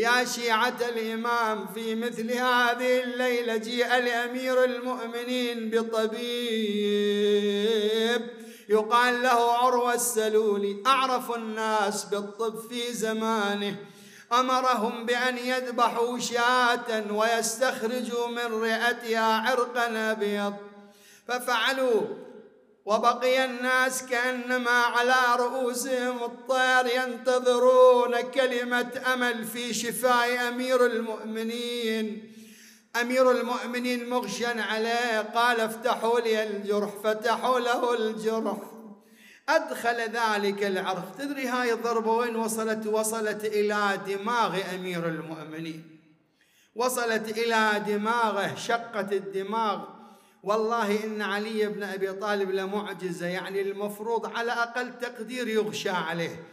يا 0.00 0.24
شيعة 0.24 0.76
الإمام 0.88 1.66
في 1.74 1.94
مثل 1.94 2.32
هذه 2.32 3.02
الليلة 3.02 3.56
جيء 3.56 3.96
لأمير 3.96 4.64
المؤمنين 4.64 5.70
بطبيب 5.70 6.20
يقال 8.68 9.22
له 9.22 9.52
عروة 9.52 9.94
السلولي. 9.94 10.82
أعرف 10.86 11.30
الناس 11.36 12.04
بالطب 12.04 12.68
في 12.68 12.92
زمانه. 12.92 13.76
أمرهم 14.32 15.06
بأن 15.06 15.38
يذبحوا 15.38 16.18
شاة 16.18 17.12
ويستخرجوا 17.12 18.28
من 18.28 18.62
رئتها 18.62 19.50
عرقا 19.50 20.12
أبيض. 20.12 20.54
ففعلوا 21.28 22.00
وبقي 22.84 23.44
الناس 23.44 24.02
كأنما 24.02 24.70
على 24.70 25.36
رؤوسهم 25.36 26.24
الطير 26.24 26.86
ينتظرون 26.96 28.20
كلمة 28.20 29.02
أمل 29.12 29.44
في 29.44 29.74
شفاء 29.74 30.48
أمير 30.48 30.86
المؤمنين. 30.86 32.32
أمير 33.00 33.30
المؤمنين 33.30 34.10
مغشيا 34.10 34.62
عليه 34.62 35.20
قال 35.20 35.60
افتحوا 35.60 36.20
لي 36.20 36.42
الجرح. 36.42 36.90
فتحوا 37.04 37.60
له 37.60 37.94
الجرح. 37.94 38.56
أدخل 39.48 40.00
ذلك 40.00 40.64
العرق 40.64 41.16
تدري 41.18 41.46
هاي 41.46 41.72
الضربة 41.72 42.12
وين 42.12 42.36
وصلت؟ 42.36 42.86
وصلت 42.86 43.44
إلى 43.44 44.00
دماغ 44.06 44.58
أمير 44.74 45.08
المؤمنين. 45.08 46.00
وصلت 46.76 47.38
إلى 47.38 47.84
دماغه 47.86 48.54
شقت 48.54 49.12
الدماغ. 49.12 49.99
والله 50.42 51.04
إن 51.04 51.22
علي 51.22 51.66
بن 51.66 51.82
أبي 51.82 52.12
طالب 52.12 52.50
لمعجزة 52.50 53.26
يعني 53.26 53.60
المفروض 53.60 54.36
على 54.36 54.52
أقل 54.52 54.98
تقدير 54.98 55.48
يغشى 55.48 55.90
عليه. 55.90 56.44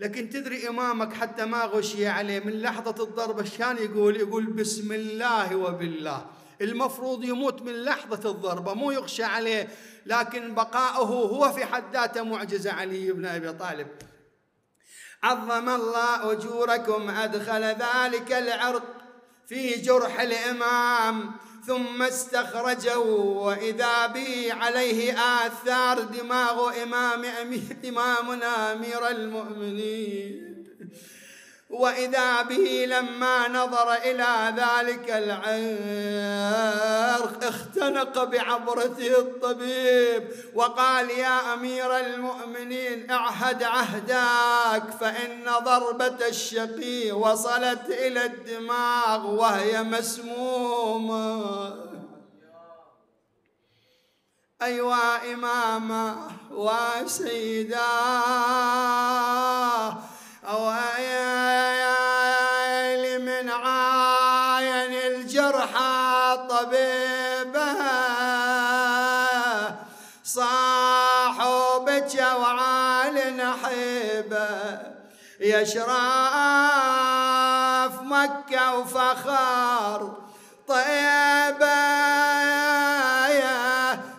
لكن 0.00 0.30
تدري 0.30 0.68
إمامك 0.68 1.12
حتى 1.12 1.44
ما 1.44 1.64
غشي 1.64 2.06
عليه 2.06 2.40
من 2.40 2.62
لحظة 2.62 3.04
الضربة 3.04 3.50
كان 3.58 3.76
يقول؟ 3.76 4.16
يقول 4.16 4.46
بسم 4.46 4.92
الله 4.92 5.56
وبالله. 5.56 6.26
المفروض 6.60 7.24
يموت 7.24 7.62
من 7.62 7.84
لحظة 7.84 8.30
الضربة 8.30 8.74
مو 8.74 8.90
يغشى 8.90 9.24
عليه 9.24 9.68
لكن 10.06 10.54
بقاؤه 10.54 11.06
هو 11.06 11.52
في 11.52 11.64
حد 11.64 11.84
ذاته 11.92 12.22
معجزة 12.22 12.72
علي 12.72 13.12
بن 13.12 13.26
أبي 13.26 13.52
طالب. 13.52 13.86
عظم 15.22 15.68
الله 15.68 16.32
أجوركم 16.32 17.10
أدخل 17.10 17.64
ذلك 17.64 18.32
العرق 18.32 18.84
في 19.46 19.70
جرح 19.74 20.20
الإمام. 20.20 21.30
ثم 21.66 22.02
استخرجه 22.02 22.98
وإذا 22.98 24.06
به 24.06 24.52
عليه 24.52 25.14
آثار 25.14 26.00
دماغ 26.00 26.82
إمام 26.82 27.24
إمامنا 27.84 28.72
أمير 28.72 29.08
المؤمنين. 29.08 30.66
وإذا 31.70 32.42
به 32.42 32.86
لما 32.88 33.48
نظر 33.48 33.92
إلى 33.92 34.54
ذلك 34.56 35.10
العرق 35.10 35.50
اختنق 37.44 38.24
بعبرته 38.24 39.18
الطبيب 39.18 40.30
وقال 40.54 41.10
يا 41.10 41.54
أمير 41.54 41.96
المؤمنين 41.96 43.10
اعهد 43.10 43.62
عهدك 43.62 44.90
فإن 45.00 45.44
ضربة 45.64 46.28
الشقي 46.28 47.12
وصلت 47.12 47.86
إلى 47.88 48.24
الدماغ 48.24 49.26
وهي 49.26 49.82
مسمومة. 49.82 51.74
أيوا 54.62 55.32
إماما 55.34 56.16
وسيدا 56.50 57.80
أويل 60.50 61.84
من 63.24 63.50
عاين 63.50 64.94
الجرحى 64.94 66.38
طبيبة. 66.50 67.74
صاحوا 70.24 71.78
بكى 71.78 72.32
وعال 72.32 73.36
نحيبة. 73.36 74.78
يشراف 75.40 75.92
مكة 78.02 78.74
وفخار 78.74 80.14
طيبة. 80.68 81.80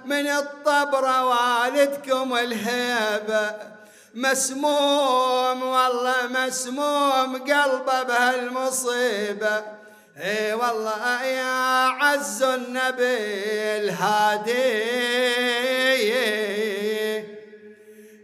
من 0.06 0.28
الطبرة 0.28 1.26
والدكم 1.26 2.38
الهيبة. 2.38 3.72
مسموم 4.14 5.64
والله 5.64 6.28
مسموم 6.28 7.38
قلبه 7.38 8.04
بهالمصيبة. 8.04 9.64
إي 10.18 10.54
والله 10.54 11.24
يا 11.24 11.88
عز 11.88 12.44
النبي 12.44 13.18
الهادي. 13.78 14.82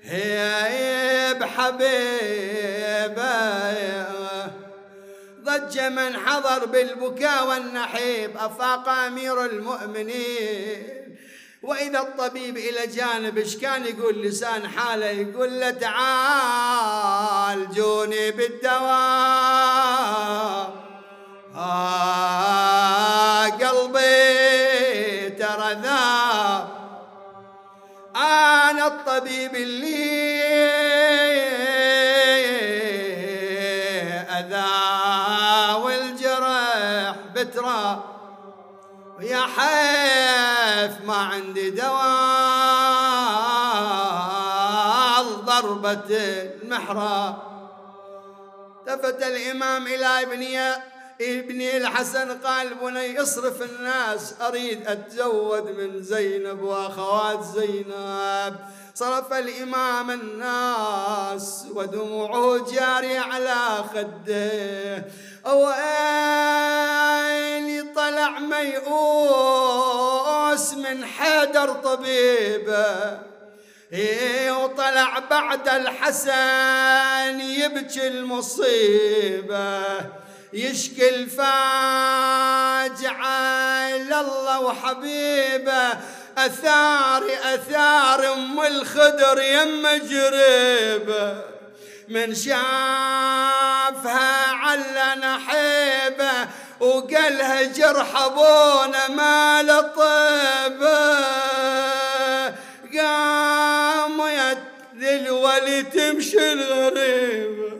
هي 0.04 1.34
بحبيبه. 1.40 2.08
ضج 5.44 5.80
من 5.80 6.18
حضر 6.18 6.66
بالبكاء 6.66 7.48
والنحيب 7.48 8.38
أفاق 8.38 8.90
أمير 8.90 9.46
المؤمنين. 9.46 11.18
وإذا 11.64 12.00
الطبيب 12.00 12.58
إلى 12.58 12.88
جانب 12.88 13.38
إيش 13.38 13.58
كان 13.58 13.86
يقول 13.86 14.22
لسان 14.22 14.68
حاله؟ 14.68 15.06
يقول 15.06 15.60
له 15.60 15.70
تعال 15.70 16.88
جوني 17.72 18.32
بالدواء. 18.32 18.88
آه 21.56 23.46
قلبي 23.46 25.30
ترى 25.30 25.74
ذاب 25.74 26.68
أنا 28.16 28.88
الطبيب 28.88 29.56
اللي 29.56 30.28
أذى 34.40 35.74
والجرح 35.74 37.16
بتراب. 37.36 38.17
يا 39.28 39.42
حيف 39.42 41.02
ما 41.06 41.16
عندي 41.16 41.70
دواء 41.70 41.98
ضربة 45.46 46.08
المحراب. 46.10 47.36
التفت 48.88 49.24
الإمام 49.24 49.88
إلى 49.88 50.22
ابني 50.24 50.60
ابني 51.22 51.78
الحسن 51.78 52.38
قال 52.38 52.74
بني 52.74 53.22
اصرف 53.22 53.62
الناس 53.62 54.34
أريد 54.42 54.88
أتزود 54.88 55.70
من 55.78 56.04
زينب 56.04 56.62
وأخوات 56.62 57.44
زينب. 57.44 58.56
صرف 59.00 59.34
الإمام 59.34 60.12
الناس 60.12 61.66
ودموعه 61.74 62.72
جارية 62.72 63.20
على 63.20 63.84
خده. 63.94 65.06
ويلي 65.54 66.74
طلع 67.96 68.40
ميؤوس 68.40 69.54
من 70.74 71.06
حيدر 71.06 71.74
طبيبه. 71.74 73.20
إيه 73.94 74.64
وطلع 74.64 75.20
بعد 75.20 75.70
الحسن 75.70 77.40
يبكي 77.40 78.08
المصيبة. 78.08 79.84
يشكي 80.54 81.10
الفاجعة 81.10 81.48
لله 83.98 84.60
وحبيبه. 84.60 86.17
أثار 86.38 87.24
أثار 87.54 88.34
أم 88.34 88.60
الخدر 88.60 89.42
يم 89.42 89.88
جريبه 89.88 91.42
من 92.08 92.36
شافها 92.36 92.58
على 94.52 95.16
نحيبه 95.22 96.48
وقالها 96.80 97.64
جرح 97.64 98.22
أبونا 98.22 99.08
ما 99.08 99.64
لطيبه 99.64 101.18
قام 103.00 104.22
للولي 104.94 105.84
تمشي 105.84 106.54
الغريبه 106.54 107.72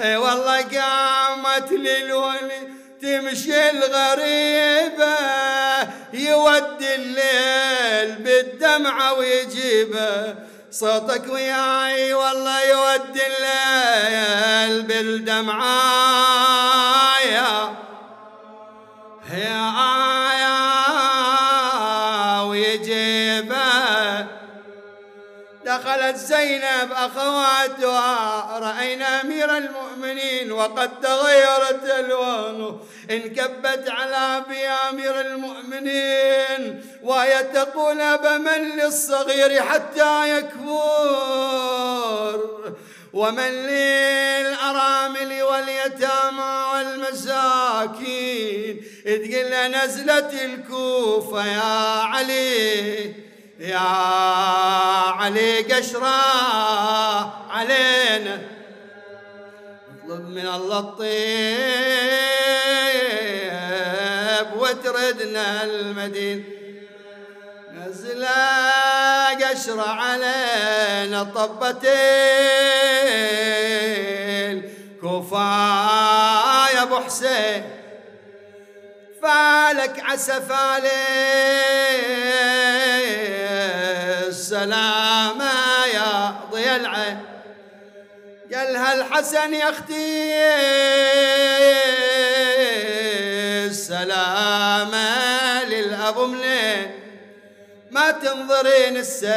إي 0.00 0.16
والله 0.16 0.62
قامت 0.62 1.72
للولي 1.72 2.69
تمشي 3.02 3.70
الغريبة 3.70 5.16
يودي 6.12 6.94
الليل 6.94 8.16
بالدمعة 8.16 9.12
ويجيبه. 9.12 10.34
صوتك 10.70 11.32
وياي 11.32 12.14
والله 12.14 12.64
يودي 12.64 13.22
الليل 13.26 14.82
بالدمعة. 14.82 15.80
يا 17.20 17.74
يا 19.32 19.70
ويجيبه. 22.42 24.26
دخلت 25.64 26.16
زينب 26.16 26.92
أخواتها 26.92 28.58
رأينا 28.58 29.20
أمير 29.20 29.56
المؤمنين 29.56 30.52
وقد 30.52 31.00
تغيرت 31.00 31.84
ألوانه. 31.84 32.80
انكبت 33.10 33.88
على 33.88 34.16
أبي 34.16 34.66
أمير 34.66 35.20
المؤمنين 35.20 36.84
وهي 37.02 37.42
تقول 37.42 38.00
أبا 38.00 38.38
من 38.38 38.76
للصغير 38.76 39.62
حتى 39.62 40.38
يكبر 40.38 42.40
ومن 43.12 43.50
للأرامل 43.50 45.42
واليتامى 45.42 46.64
والمساكين. 46.72 48.84
تقول 49.06 49.68
نزلت 49.68 50.34
الكوفة 50.44 51.46
يا 51.46 52.02
علي 52.02 53.14
يا 53.58 53.78
علي 55.18 55.62
قشرة 55.62 56.20
علينا. 57.50 58.59
من 60.30 60.46
الله 60.46 60.78
الطيب 60.78 61.10
وتردنا 64.56 65.64
المدينة 65.64 66.44
نزل 67.74 68.26
قشرة 69.44 69.88
علينا 69.88 71.22
طبت 71.22 71.84
الكوفة 74.50 75.50
يا 76.70 76.82
أبو 76.82 76.96
حسين. 76.96 77.70
فالك 79.22 80.00
عسف 80.00 80.52
عليه 80.52 80.90
السلامة 84.28 85.52
يا 85.94 86.34
ضي 86.52 86.76
العين. 86.76 87.29
قالها 88.60 88.94
الحسن 88.94 89.54
يا 89.54 89.70
أختي. 89.70 90.34
السلامة 93.66 95.08
للأبو 95.64 96.26
منين 96.26 96.90
ما 97.90 98.10
تنظرين 98.10 98.96
السيف 98.96 99.30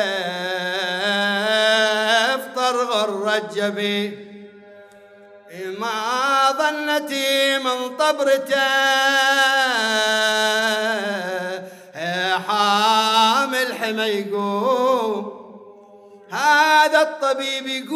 طرغر 2.55 3.35
الجبين 3.35 4.49
ما 5.79 6.51
ظنتي 6.51 7.57
من 7.57 7.97
طبرته. 7.97 8.73
حامل 12.47 13.73
حمى 13.73 14.03
يقوم. 14.03 15.42
هذا 16.33 17.01
الطبيب 17.01 17.67
يقول 17.67 17.91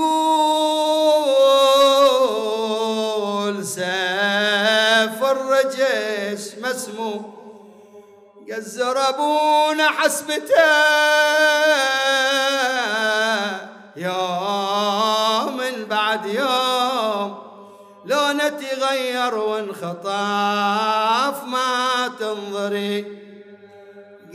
سيف 3.65 5.23
الرجس 5.23 6.55
مسموم 6.61 7.37
قزر 8.51 8.97
حسبته 9.81 10.63
يوم 13.95 15.59
بعد 15.89 16.25
يوم 16.25 17.37
لونه 18.05 18.49
تغير 18.49 19.35
وانخطاف 19.35 19.83
ما 21.43 22.11
تنظري. 22.19 23.26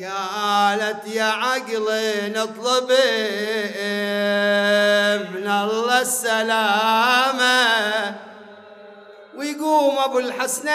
قالت 0.04 1.06
يا 1.06 1.24
عقلي 1.24 2.28
نطلب 2.28 2.90
من 5.34 5.48
الله 5.48 6.00
السلامة 6.00 7.64
ويقوم 9.36 9.98
أبو 9.98 10.18
الحسنين 10.18 10.72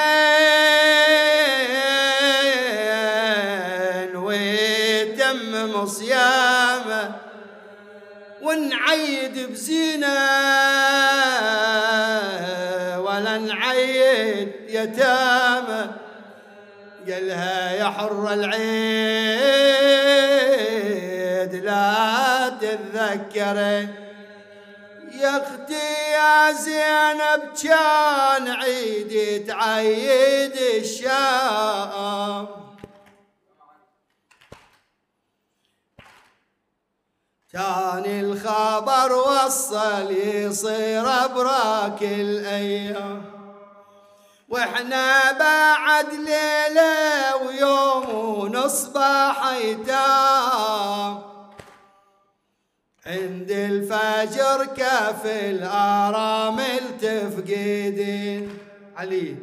ويتمم 4.16 5.86
صيامه 5.86 7.12
ونعيد 8.42 9.52
بزينة 9.52 10.18
ولا 13.00 13.38
نعيد 13.38 14.52
يتامى 14.70 16.07
قالها 17.08 17.72
يا 17.72 17.86
حر 17.86 18.34
العيد 18.34 18.58
لا 21.56 22.50
تتذكري 22.62 23.88
يا 25.12 25.38
أختي 25.38 26.12
يا 26.12 26.52
زينب 26.52 27.54
كان 27.64 28.48
عيدي 28.48 29.40
تعيد 29.40 30.56
الشام. 30.56 32.48
كان 37.54 38.06
الخبر 38.06 39.12
وصل 39.14 40.12
يصير 40.12 41.04
براك 41.28 42.02
الأيام. 42.02 43.37
وإحنا 44.48 45.32
بعد 45.32 46.14
ليلة 46.14 47.36
ويوم 47.36 48.10
ونصبح 48.40 49.48
أيتام. 49.48 51.22
عند 53.06 53.52
الفجر 53.52 54.66
كف 54.66 55.26
الارامل 55.26 56.98
تفقدين 57.02 58.58
علي. 58.98 59.36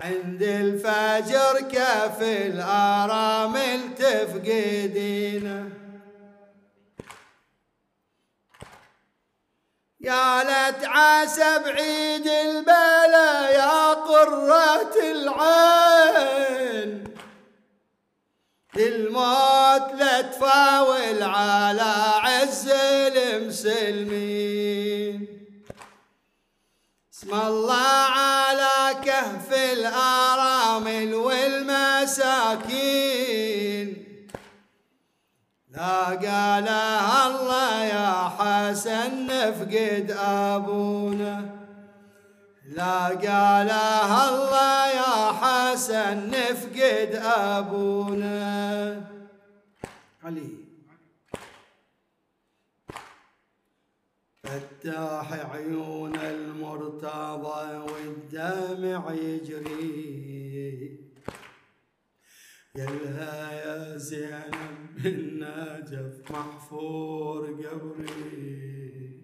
عند 0.00 0.42
الفجر 0.42 1.60
كف 1.72 2.22
الارامل 2.22 3.94
تفقدين 3.98 5.81
يا 10.02 10.42
لت 10.42 10.84
عسى 10.84 11.58
بعيد 11.64 12.26
البلا 12.26 13.50
يا 13.50 13.94
قرة 13.94 14.94
العين. 15.10 16.52
الموت 18.76 19.92
لا 19.98 20.20
تفاول 20.22 21.22
على 21.22 21.94
عز 22.22 22.68
المسلمين. 23.16 24.36
اسم 27.14 27.34
الله 27.34 28.06
على 28.18 28.94
كهف 29.04 29.52
الارامل 29.52 31.14
والمساكين. 31.14 32.72
لا 32.72 33.21
قالها 35.90 37.26
الله 37.26 37.84
يا 37.84 38.28
حسن 38.28 39.26
نفقد 39.26 40.16
أبونا. 40.18 41.50
لا 42.68 43.06
قالها 43.06 44.28
الله 44.28 44.86
يا 44.86 45.32
حسن 45.32 46.30
نفقد 46.30 47.20
أبونا. 47.24 49.00
علي. 50.24 50.48
فتاح 54.44 55.32
عيون 55.32 56.16
المرتضى 56.16 57.76
والدمع 57.76 59.12
يجري. 59.12 61.01
قالها 62.76 63.52
يا 63.52 63.96
زينب 63.98 64.54
بالنجف 64.96 66.30
محفور 66.30 67.46
قبري. 67.46 69.20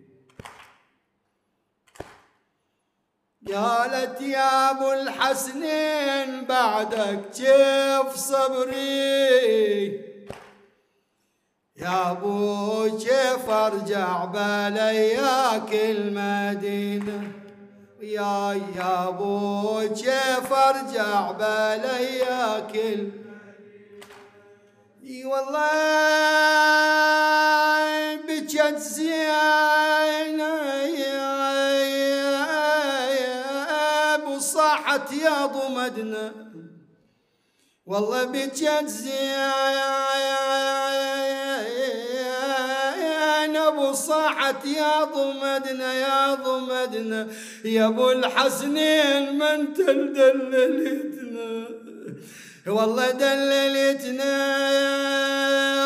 قالت 3.54 4.20
يا 4.20 4.70
أبو 4.70 4.92
الحسنين 4.92 6.44
بعدك 6.44 7.30
كيف 7.30 8.14
صبري؟ 8.16 9.86
يا 11.76 12.10
أبو 12.10 12.98
كيف 12.98 13.48
أرجع 13.50 14.24
بلياك 14.24 15.74
المدينة؟ 15.74 17.32
يا 18.00 18.60
يا 18.76 19.08
أبو 19.08 19.80
كيف 19.88 20.52
أرجع 20.52 21.30
بلياك 21.30 22.76
المدينة؟ 22.76 23.27
والله 25.24 26.94
بجد 28.28 28.76
زين 28.78 30.40
يا 33.18 34.14
أبو 34.14 34.38
صاحت 34.38 35.12
يا 35.12 35.46
ضمدنا 35.46 36.32
والله 37.86 38.24
بجد 38.24 38.86
زين 38.86 39.38
أبو 43.56 43.92
صاحت 43.92 44.64
يا 44.66 45.04
ضمدنا 45.04 45.94
يا 45.94 46.34
ضمدنا 46.34 47.28
يا 47.64 47.86
أبو 47.86 48.10
الحسنين 48.10 49.38
من 49.38 49.74
تدللتنا 49.74 51.68
والله 52.68 53.10
دللتنا 53.10 54.34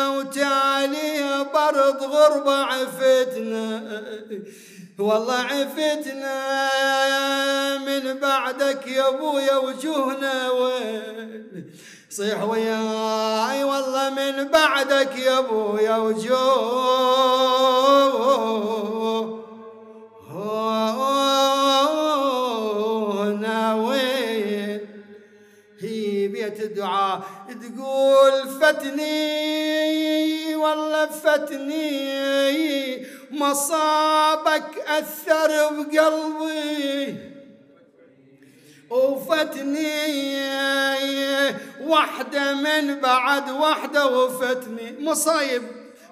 وتعالي 0.09 1.45
برد 1.53 2.03
غربة 2.03 2.55
عفتنا. 2.55 3.81
والله 4.99 5.35
عفتنا 5.35 6.37
من 7.77 8.19
بعدك 8.19 8.87
يا 8.87 9.07
أبويا 9.09 9.57
وجوهنا. 9.57 10.51
وين 10.51 11.65
صيح 12.09 12.43
وياي 12.43 13.63
والله 13.63 14.09
من 14.09 14.47
بعدك 14.47 15.15
يا 15.17 15.39
أبويا 15.39 15.97
وجوهنا 15.97 17.43
الدعاء 26.73 27.21
تقول 27.61 28.49
فتني 28.61 29.75
والله 30.55 31.05
فتني 31.05 31.93
مصابك 33.31 34.77
أثر 34.87 35.69
بقلبي. 35.69 37.17
وفتني 38.89 40.33
واحدة 41.81 42.53
من 42.53 42.99
بعد 42.99 43.49
واحدة 43.49 44.07
وفتني 44.07 44.95
مصايب. 44.99 45.63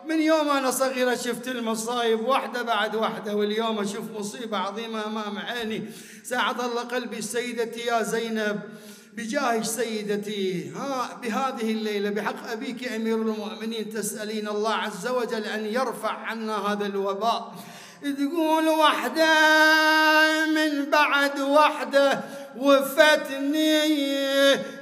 من 0.06 0.22
يوم 0.22 0.50
أنا 0.50 0.72
صغيرة 0.72 1.16
شفت 1.16 1.48
المصايب 1.48 2.28
واحدة 2.28 2.62
بعد 2.62 2.96
واحدة 2.96 3.36
واليوم 3.36 3.80
أشوف 3.80 4.12
مصيبة 4.20 4.58
عظيمة 4.58 5.06
أمام 5.06 5.38
عيني. 5.38 5.86
ساعد 6.24 6.62
الله 6.62 6.82
قلبي 6.82 7.22
سيدتي 7.22 7.80
يا 7.80 8.02
زينب. 8.02 8.62
بجاه 9.18 9.62
سيدتي. 9.62 10.72
ها 10.76 11.20
بهذه 11.24 11.72
الليلة 11.72 12.10
بحق 12.10 12.52
أبيك 12.52 12.92
أمير 12.92 13.16
المؤمنين 13.16 13.90
تسألين 13.94 14.48
الله 14.48 14.74
عز 14.74 15.08
وجل 15.08 15.44
أن 15.44 15.66
يرفع 15.66 16.12
عنا 16.12 16.58
هذا 16.58 16.86
الوباء. 16.86 17.56
تقول 18.02 18.68
وحدة 18.68 19.36
من 20.46 20.90
بعد 20.90 21.40
وحدة 21.40 22.22
وفتني 22.58 23.86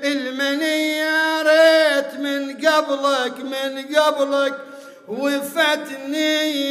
المنية 0.03 1.41
ريت 1.41 2.13
من 2.19 2.67
قبلك 2.67 3.39
من 3.39 3.95
قبلك. 3.95 4.68
وفتني 5.09 6.69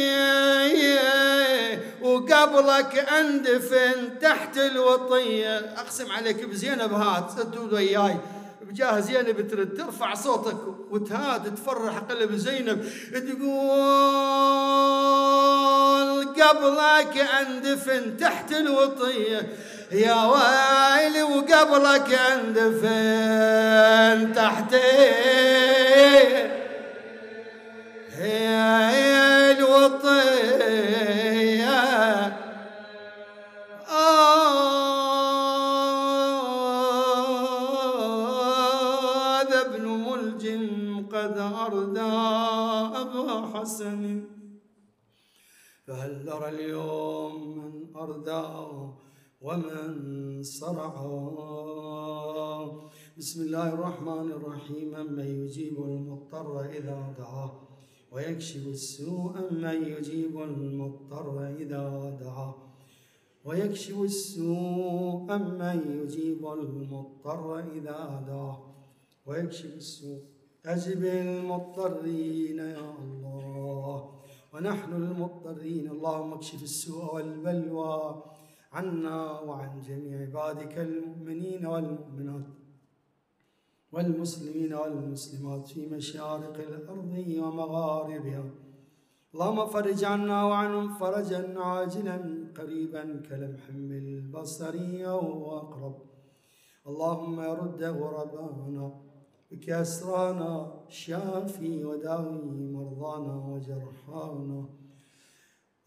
وقبلك 2.01 3.07
اندفن 3.19 4.19
تحت 4.21 4.57
الوطية. 4.57 5.57
أقسم 5.57 6.11
عليك 6.11 6.45
بزينب 6.45 6.93
هات 6.93 7.31
تدود 7.39 7.73
وياي. 7.73 8.17
بجاه 8.61 8.99
زينب 8.99 9.47
ترد 9.47 9.77
ترفع 9.77 10.13
صوتك 10.13 10.57
وتهاد 10.91 11.55
تفرح 11.55 11.97
قلب 11.97 12.35
زينب. 12.35 12.85
تقول 13.11 13.49
قبلك 16.27 17.17
اندفن 17.17 18.17
تحت 18.17 18.51
الوطية. 18.51 19.49
يا 19.91 20.23
ويلي 20.25 21.23
وقبلك 21.23 22.19
اندفن 22.31 23.53
تحت 24.33 24.75
هي 28.19 28.51
الوطية 29.55 30.19
هذا 39.39 39.59
ابن 39.65 39.85
ملجم 39.87 40.65
قد 41.07 41.37
أردى 41.37 42.11
أبا 43.01 43.27
حسن. 43.53 44.01
فهل 45.87 46.25
ترى 46.25 46.49
اليوم 46.49 47.57
من 47.57 47.95
أردى 47.95 48.45
ومن 49.41 50.43
صرع؟ 50.43 50.93
بسم 53.17 53.41
الله 53.41 53.67
الرحمن 53.73 54.31
الرحيم. 54.31 54.91
من 55.15 55.25
يجيب 55.43 55.75
المضطر 55.83 56.65
إذا 56.65 57.15
دعاه. 57.19 57.68
ويكشف 58.11 58.67
السوء 58.67 59.53
من 59.53 59.85
يجيب 59.85 60.41
المضطر 60.41 61.47
إذا 61.47 62.17
دعاه 62.21 62.55
ويكشف 63.45 64.01
السوء 64.01 65.37
من 65.37 65.79
يجيب 66.03 66.47
المضطر 66.47 67.59
إذا 67.59 68.23
دعاه 68.27 68.59
ويكشف 69.25 69.75
السوء 69.75 70.21
أجب 70.65 71.03
المضطرين 71.03 72.59
يا 72.59 72.95
الله. 73.01 74.19
ونحن 74.53 74.93
المضطرين 74.93 75.91
اللهم 75.91 76.33
اكشف 76.33 76.63
السوء 76.63 77.15
والبلوى 77.15 78.23
عنا 78.71 79.39
وعن 79.39 79.81
جميع 79.81 80.21
عبادك 80.21 80.77
المؤمنين 80.77 81.65
والمؤمنات. 81.65 82.58
والمسلمين 83.91 84.73
والمسلمات 84.73 85.67
في 85.67 85.85
مشارق 85.85 86.55
الأرض 86.69 87.13
ومغاربها. 87.43 88.43
اللهم 89.33 89.65
فرج 89.65 90.03
عنا 90.03 90.43
وعنهم 90.43 90.93
فرجا 90.93 91.59
عاجلا 91.59 92.17
قريبا 92.57 93.03
كلمح 93.29 93.69
البصر 93.69 94.75
أو 95.05 95.57
أقرب 95.57 95.95
اللهم 96.87 97.39
رد 97.39 97.83
غربانا 97.83 98.91
بك 99.51 99.69
أسرانا 99.69 100.51
شافي 100.87 101.85
وداوي 101.85 102.71
مرضانا 102.77 103.35
وجرحانا. 103.51 104.61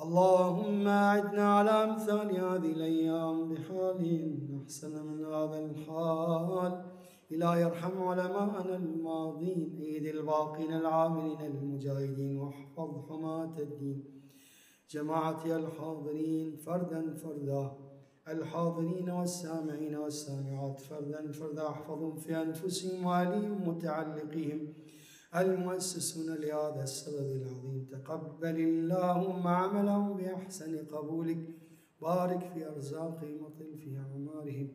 اللهم 0.05 0.89
أعدنا 0.89 1.55
على 1.57 1.71
أمثال 1.71 2.29
هذه 2.47 2.73
الأيام 2.79 3.49
بحال 3.49 4.01
أحسن 4.63 5.07
من 5.07 5.25
هذا 5.25 5.59
الحال. 5.67 6.73
إله 7.33 7.59
يرحم 7.59 8.03
علماءنا 8.03 8.77
الماضين 8.77 9.77
عيد 9.81 10.07
الباقين 10.07 10.73
العاملين 10.73 11.41
المجاهدين 11.41 12.39
واحفظ 12.39 12.91
حماة 13.09 13.59
الدين. 13.59 14.05
جماعتي 14.91 15.57
الحاضرين 15.57 16.57
فردا 16.57 17.15
فردا. 17.15 17.73
الحاضرين 18.29 19.11
والسامعين 19.11 19.95
والسامعات 19.97 20.81
فردا 20.81 21.33
فردا. 21.33 21.69
أحفظهم 21.69 22.17
في 22.17 22.43
أنفسهم 22.43 23.07
وأهليهم 23.07 23.69
متعلقهم 23.69 24.61
المؤسسون 25.37 26.35
لهذا 26.35 26.83
السبب 26.83 27.29
العظيم. 27.37 27.89
تقبل 27.93 28.57
اللهم 28.57 29.47
عملهم 29.47 30.17
بأحسن 30.17 30.87
قبولك. 30.87 31.43
بارك 32.03 32.43
في 32.55 32.69
أرزاقهم 32.69 33.43
وطل 33.43 33.77
في 33.77 33.97
أعمارهم. 33.97 34.69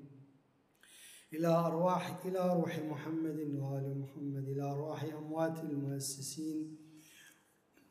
إلى 1.38 1.48
أرواح 1.48 2.26
إلى 2.26 2.54
روح 2.54 2.80
محمد 2.80 3.40
وآل 3.40 4.00
محمد 4.00 4.50
إلى 4.50 4.62
أرواح 4.62 5.04
أموات 5.04 5.64
المؤسسين 5.64 6.78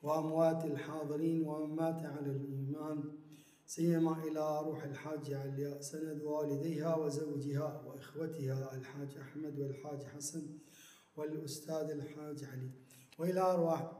وأموات 0.02 0.64
الحاضرين 0.64 1.42
وأمات 1.48 2.04
على 2.04 2.30
الإيمان 2.30 3.04
سيما 3.66 4.24
إلى 4.24 4.60
روح 4.62 4.84
الحاج 4.84 5.32
علياء 5.32 5.80
سند 5.80 6.22
والديها 6.22 6.96
وزوجها 6.96 7.82
وإخوتها 7.86 8.76
الحاج 8.76 9.16
أحمد 9.20 9.58
والحاج 9.58 10.02
حسن 10.02 10.42
والأستاذ 11.16 11.90
الحاج 11.90 12.44
علي. 12.44 12.70
وإلى 13.18 13.40
أرواح 13.40 13.92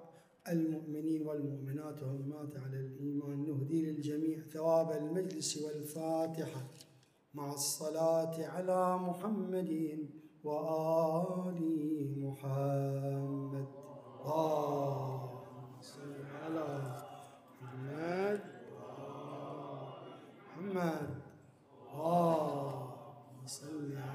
المؤمنين 0.48 1.26
والمؤمنات 1.26 2.02
وأمات 2.02 2.56
على 2.56 2.76
الإيمان 2.80 3.46
نهدي 3.46 3.90
للجميع 3.90 4.40
ثواب 4.40 4.90
المجلس 4.90 5.56
والفاتحة. 5.56 6.68
مع 7.36 7.52
الصلاة 7.52 8.46
على 8.48 8.98
محمد 8.98 9.72
وآل 10.44 11.60
محمد. 12.24 13.66
على 16.44 16.96
محمد 17.62 18.40
محمد. 23.44 24.05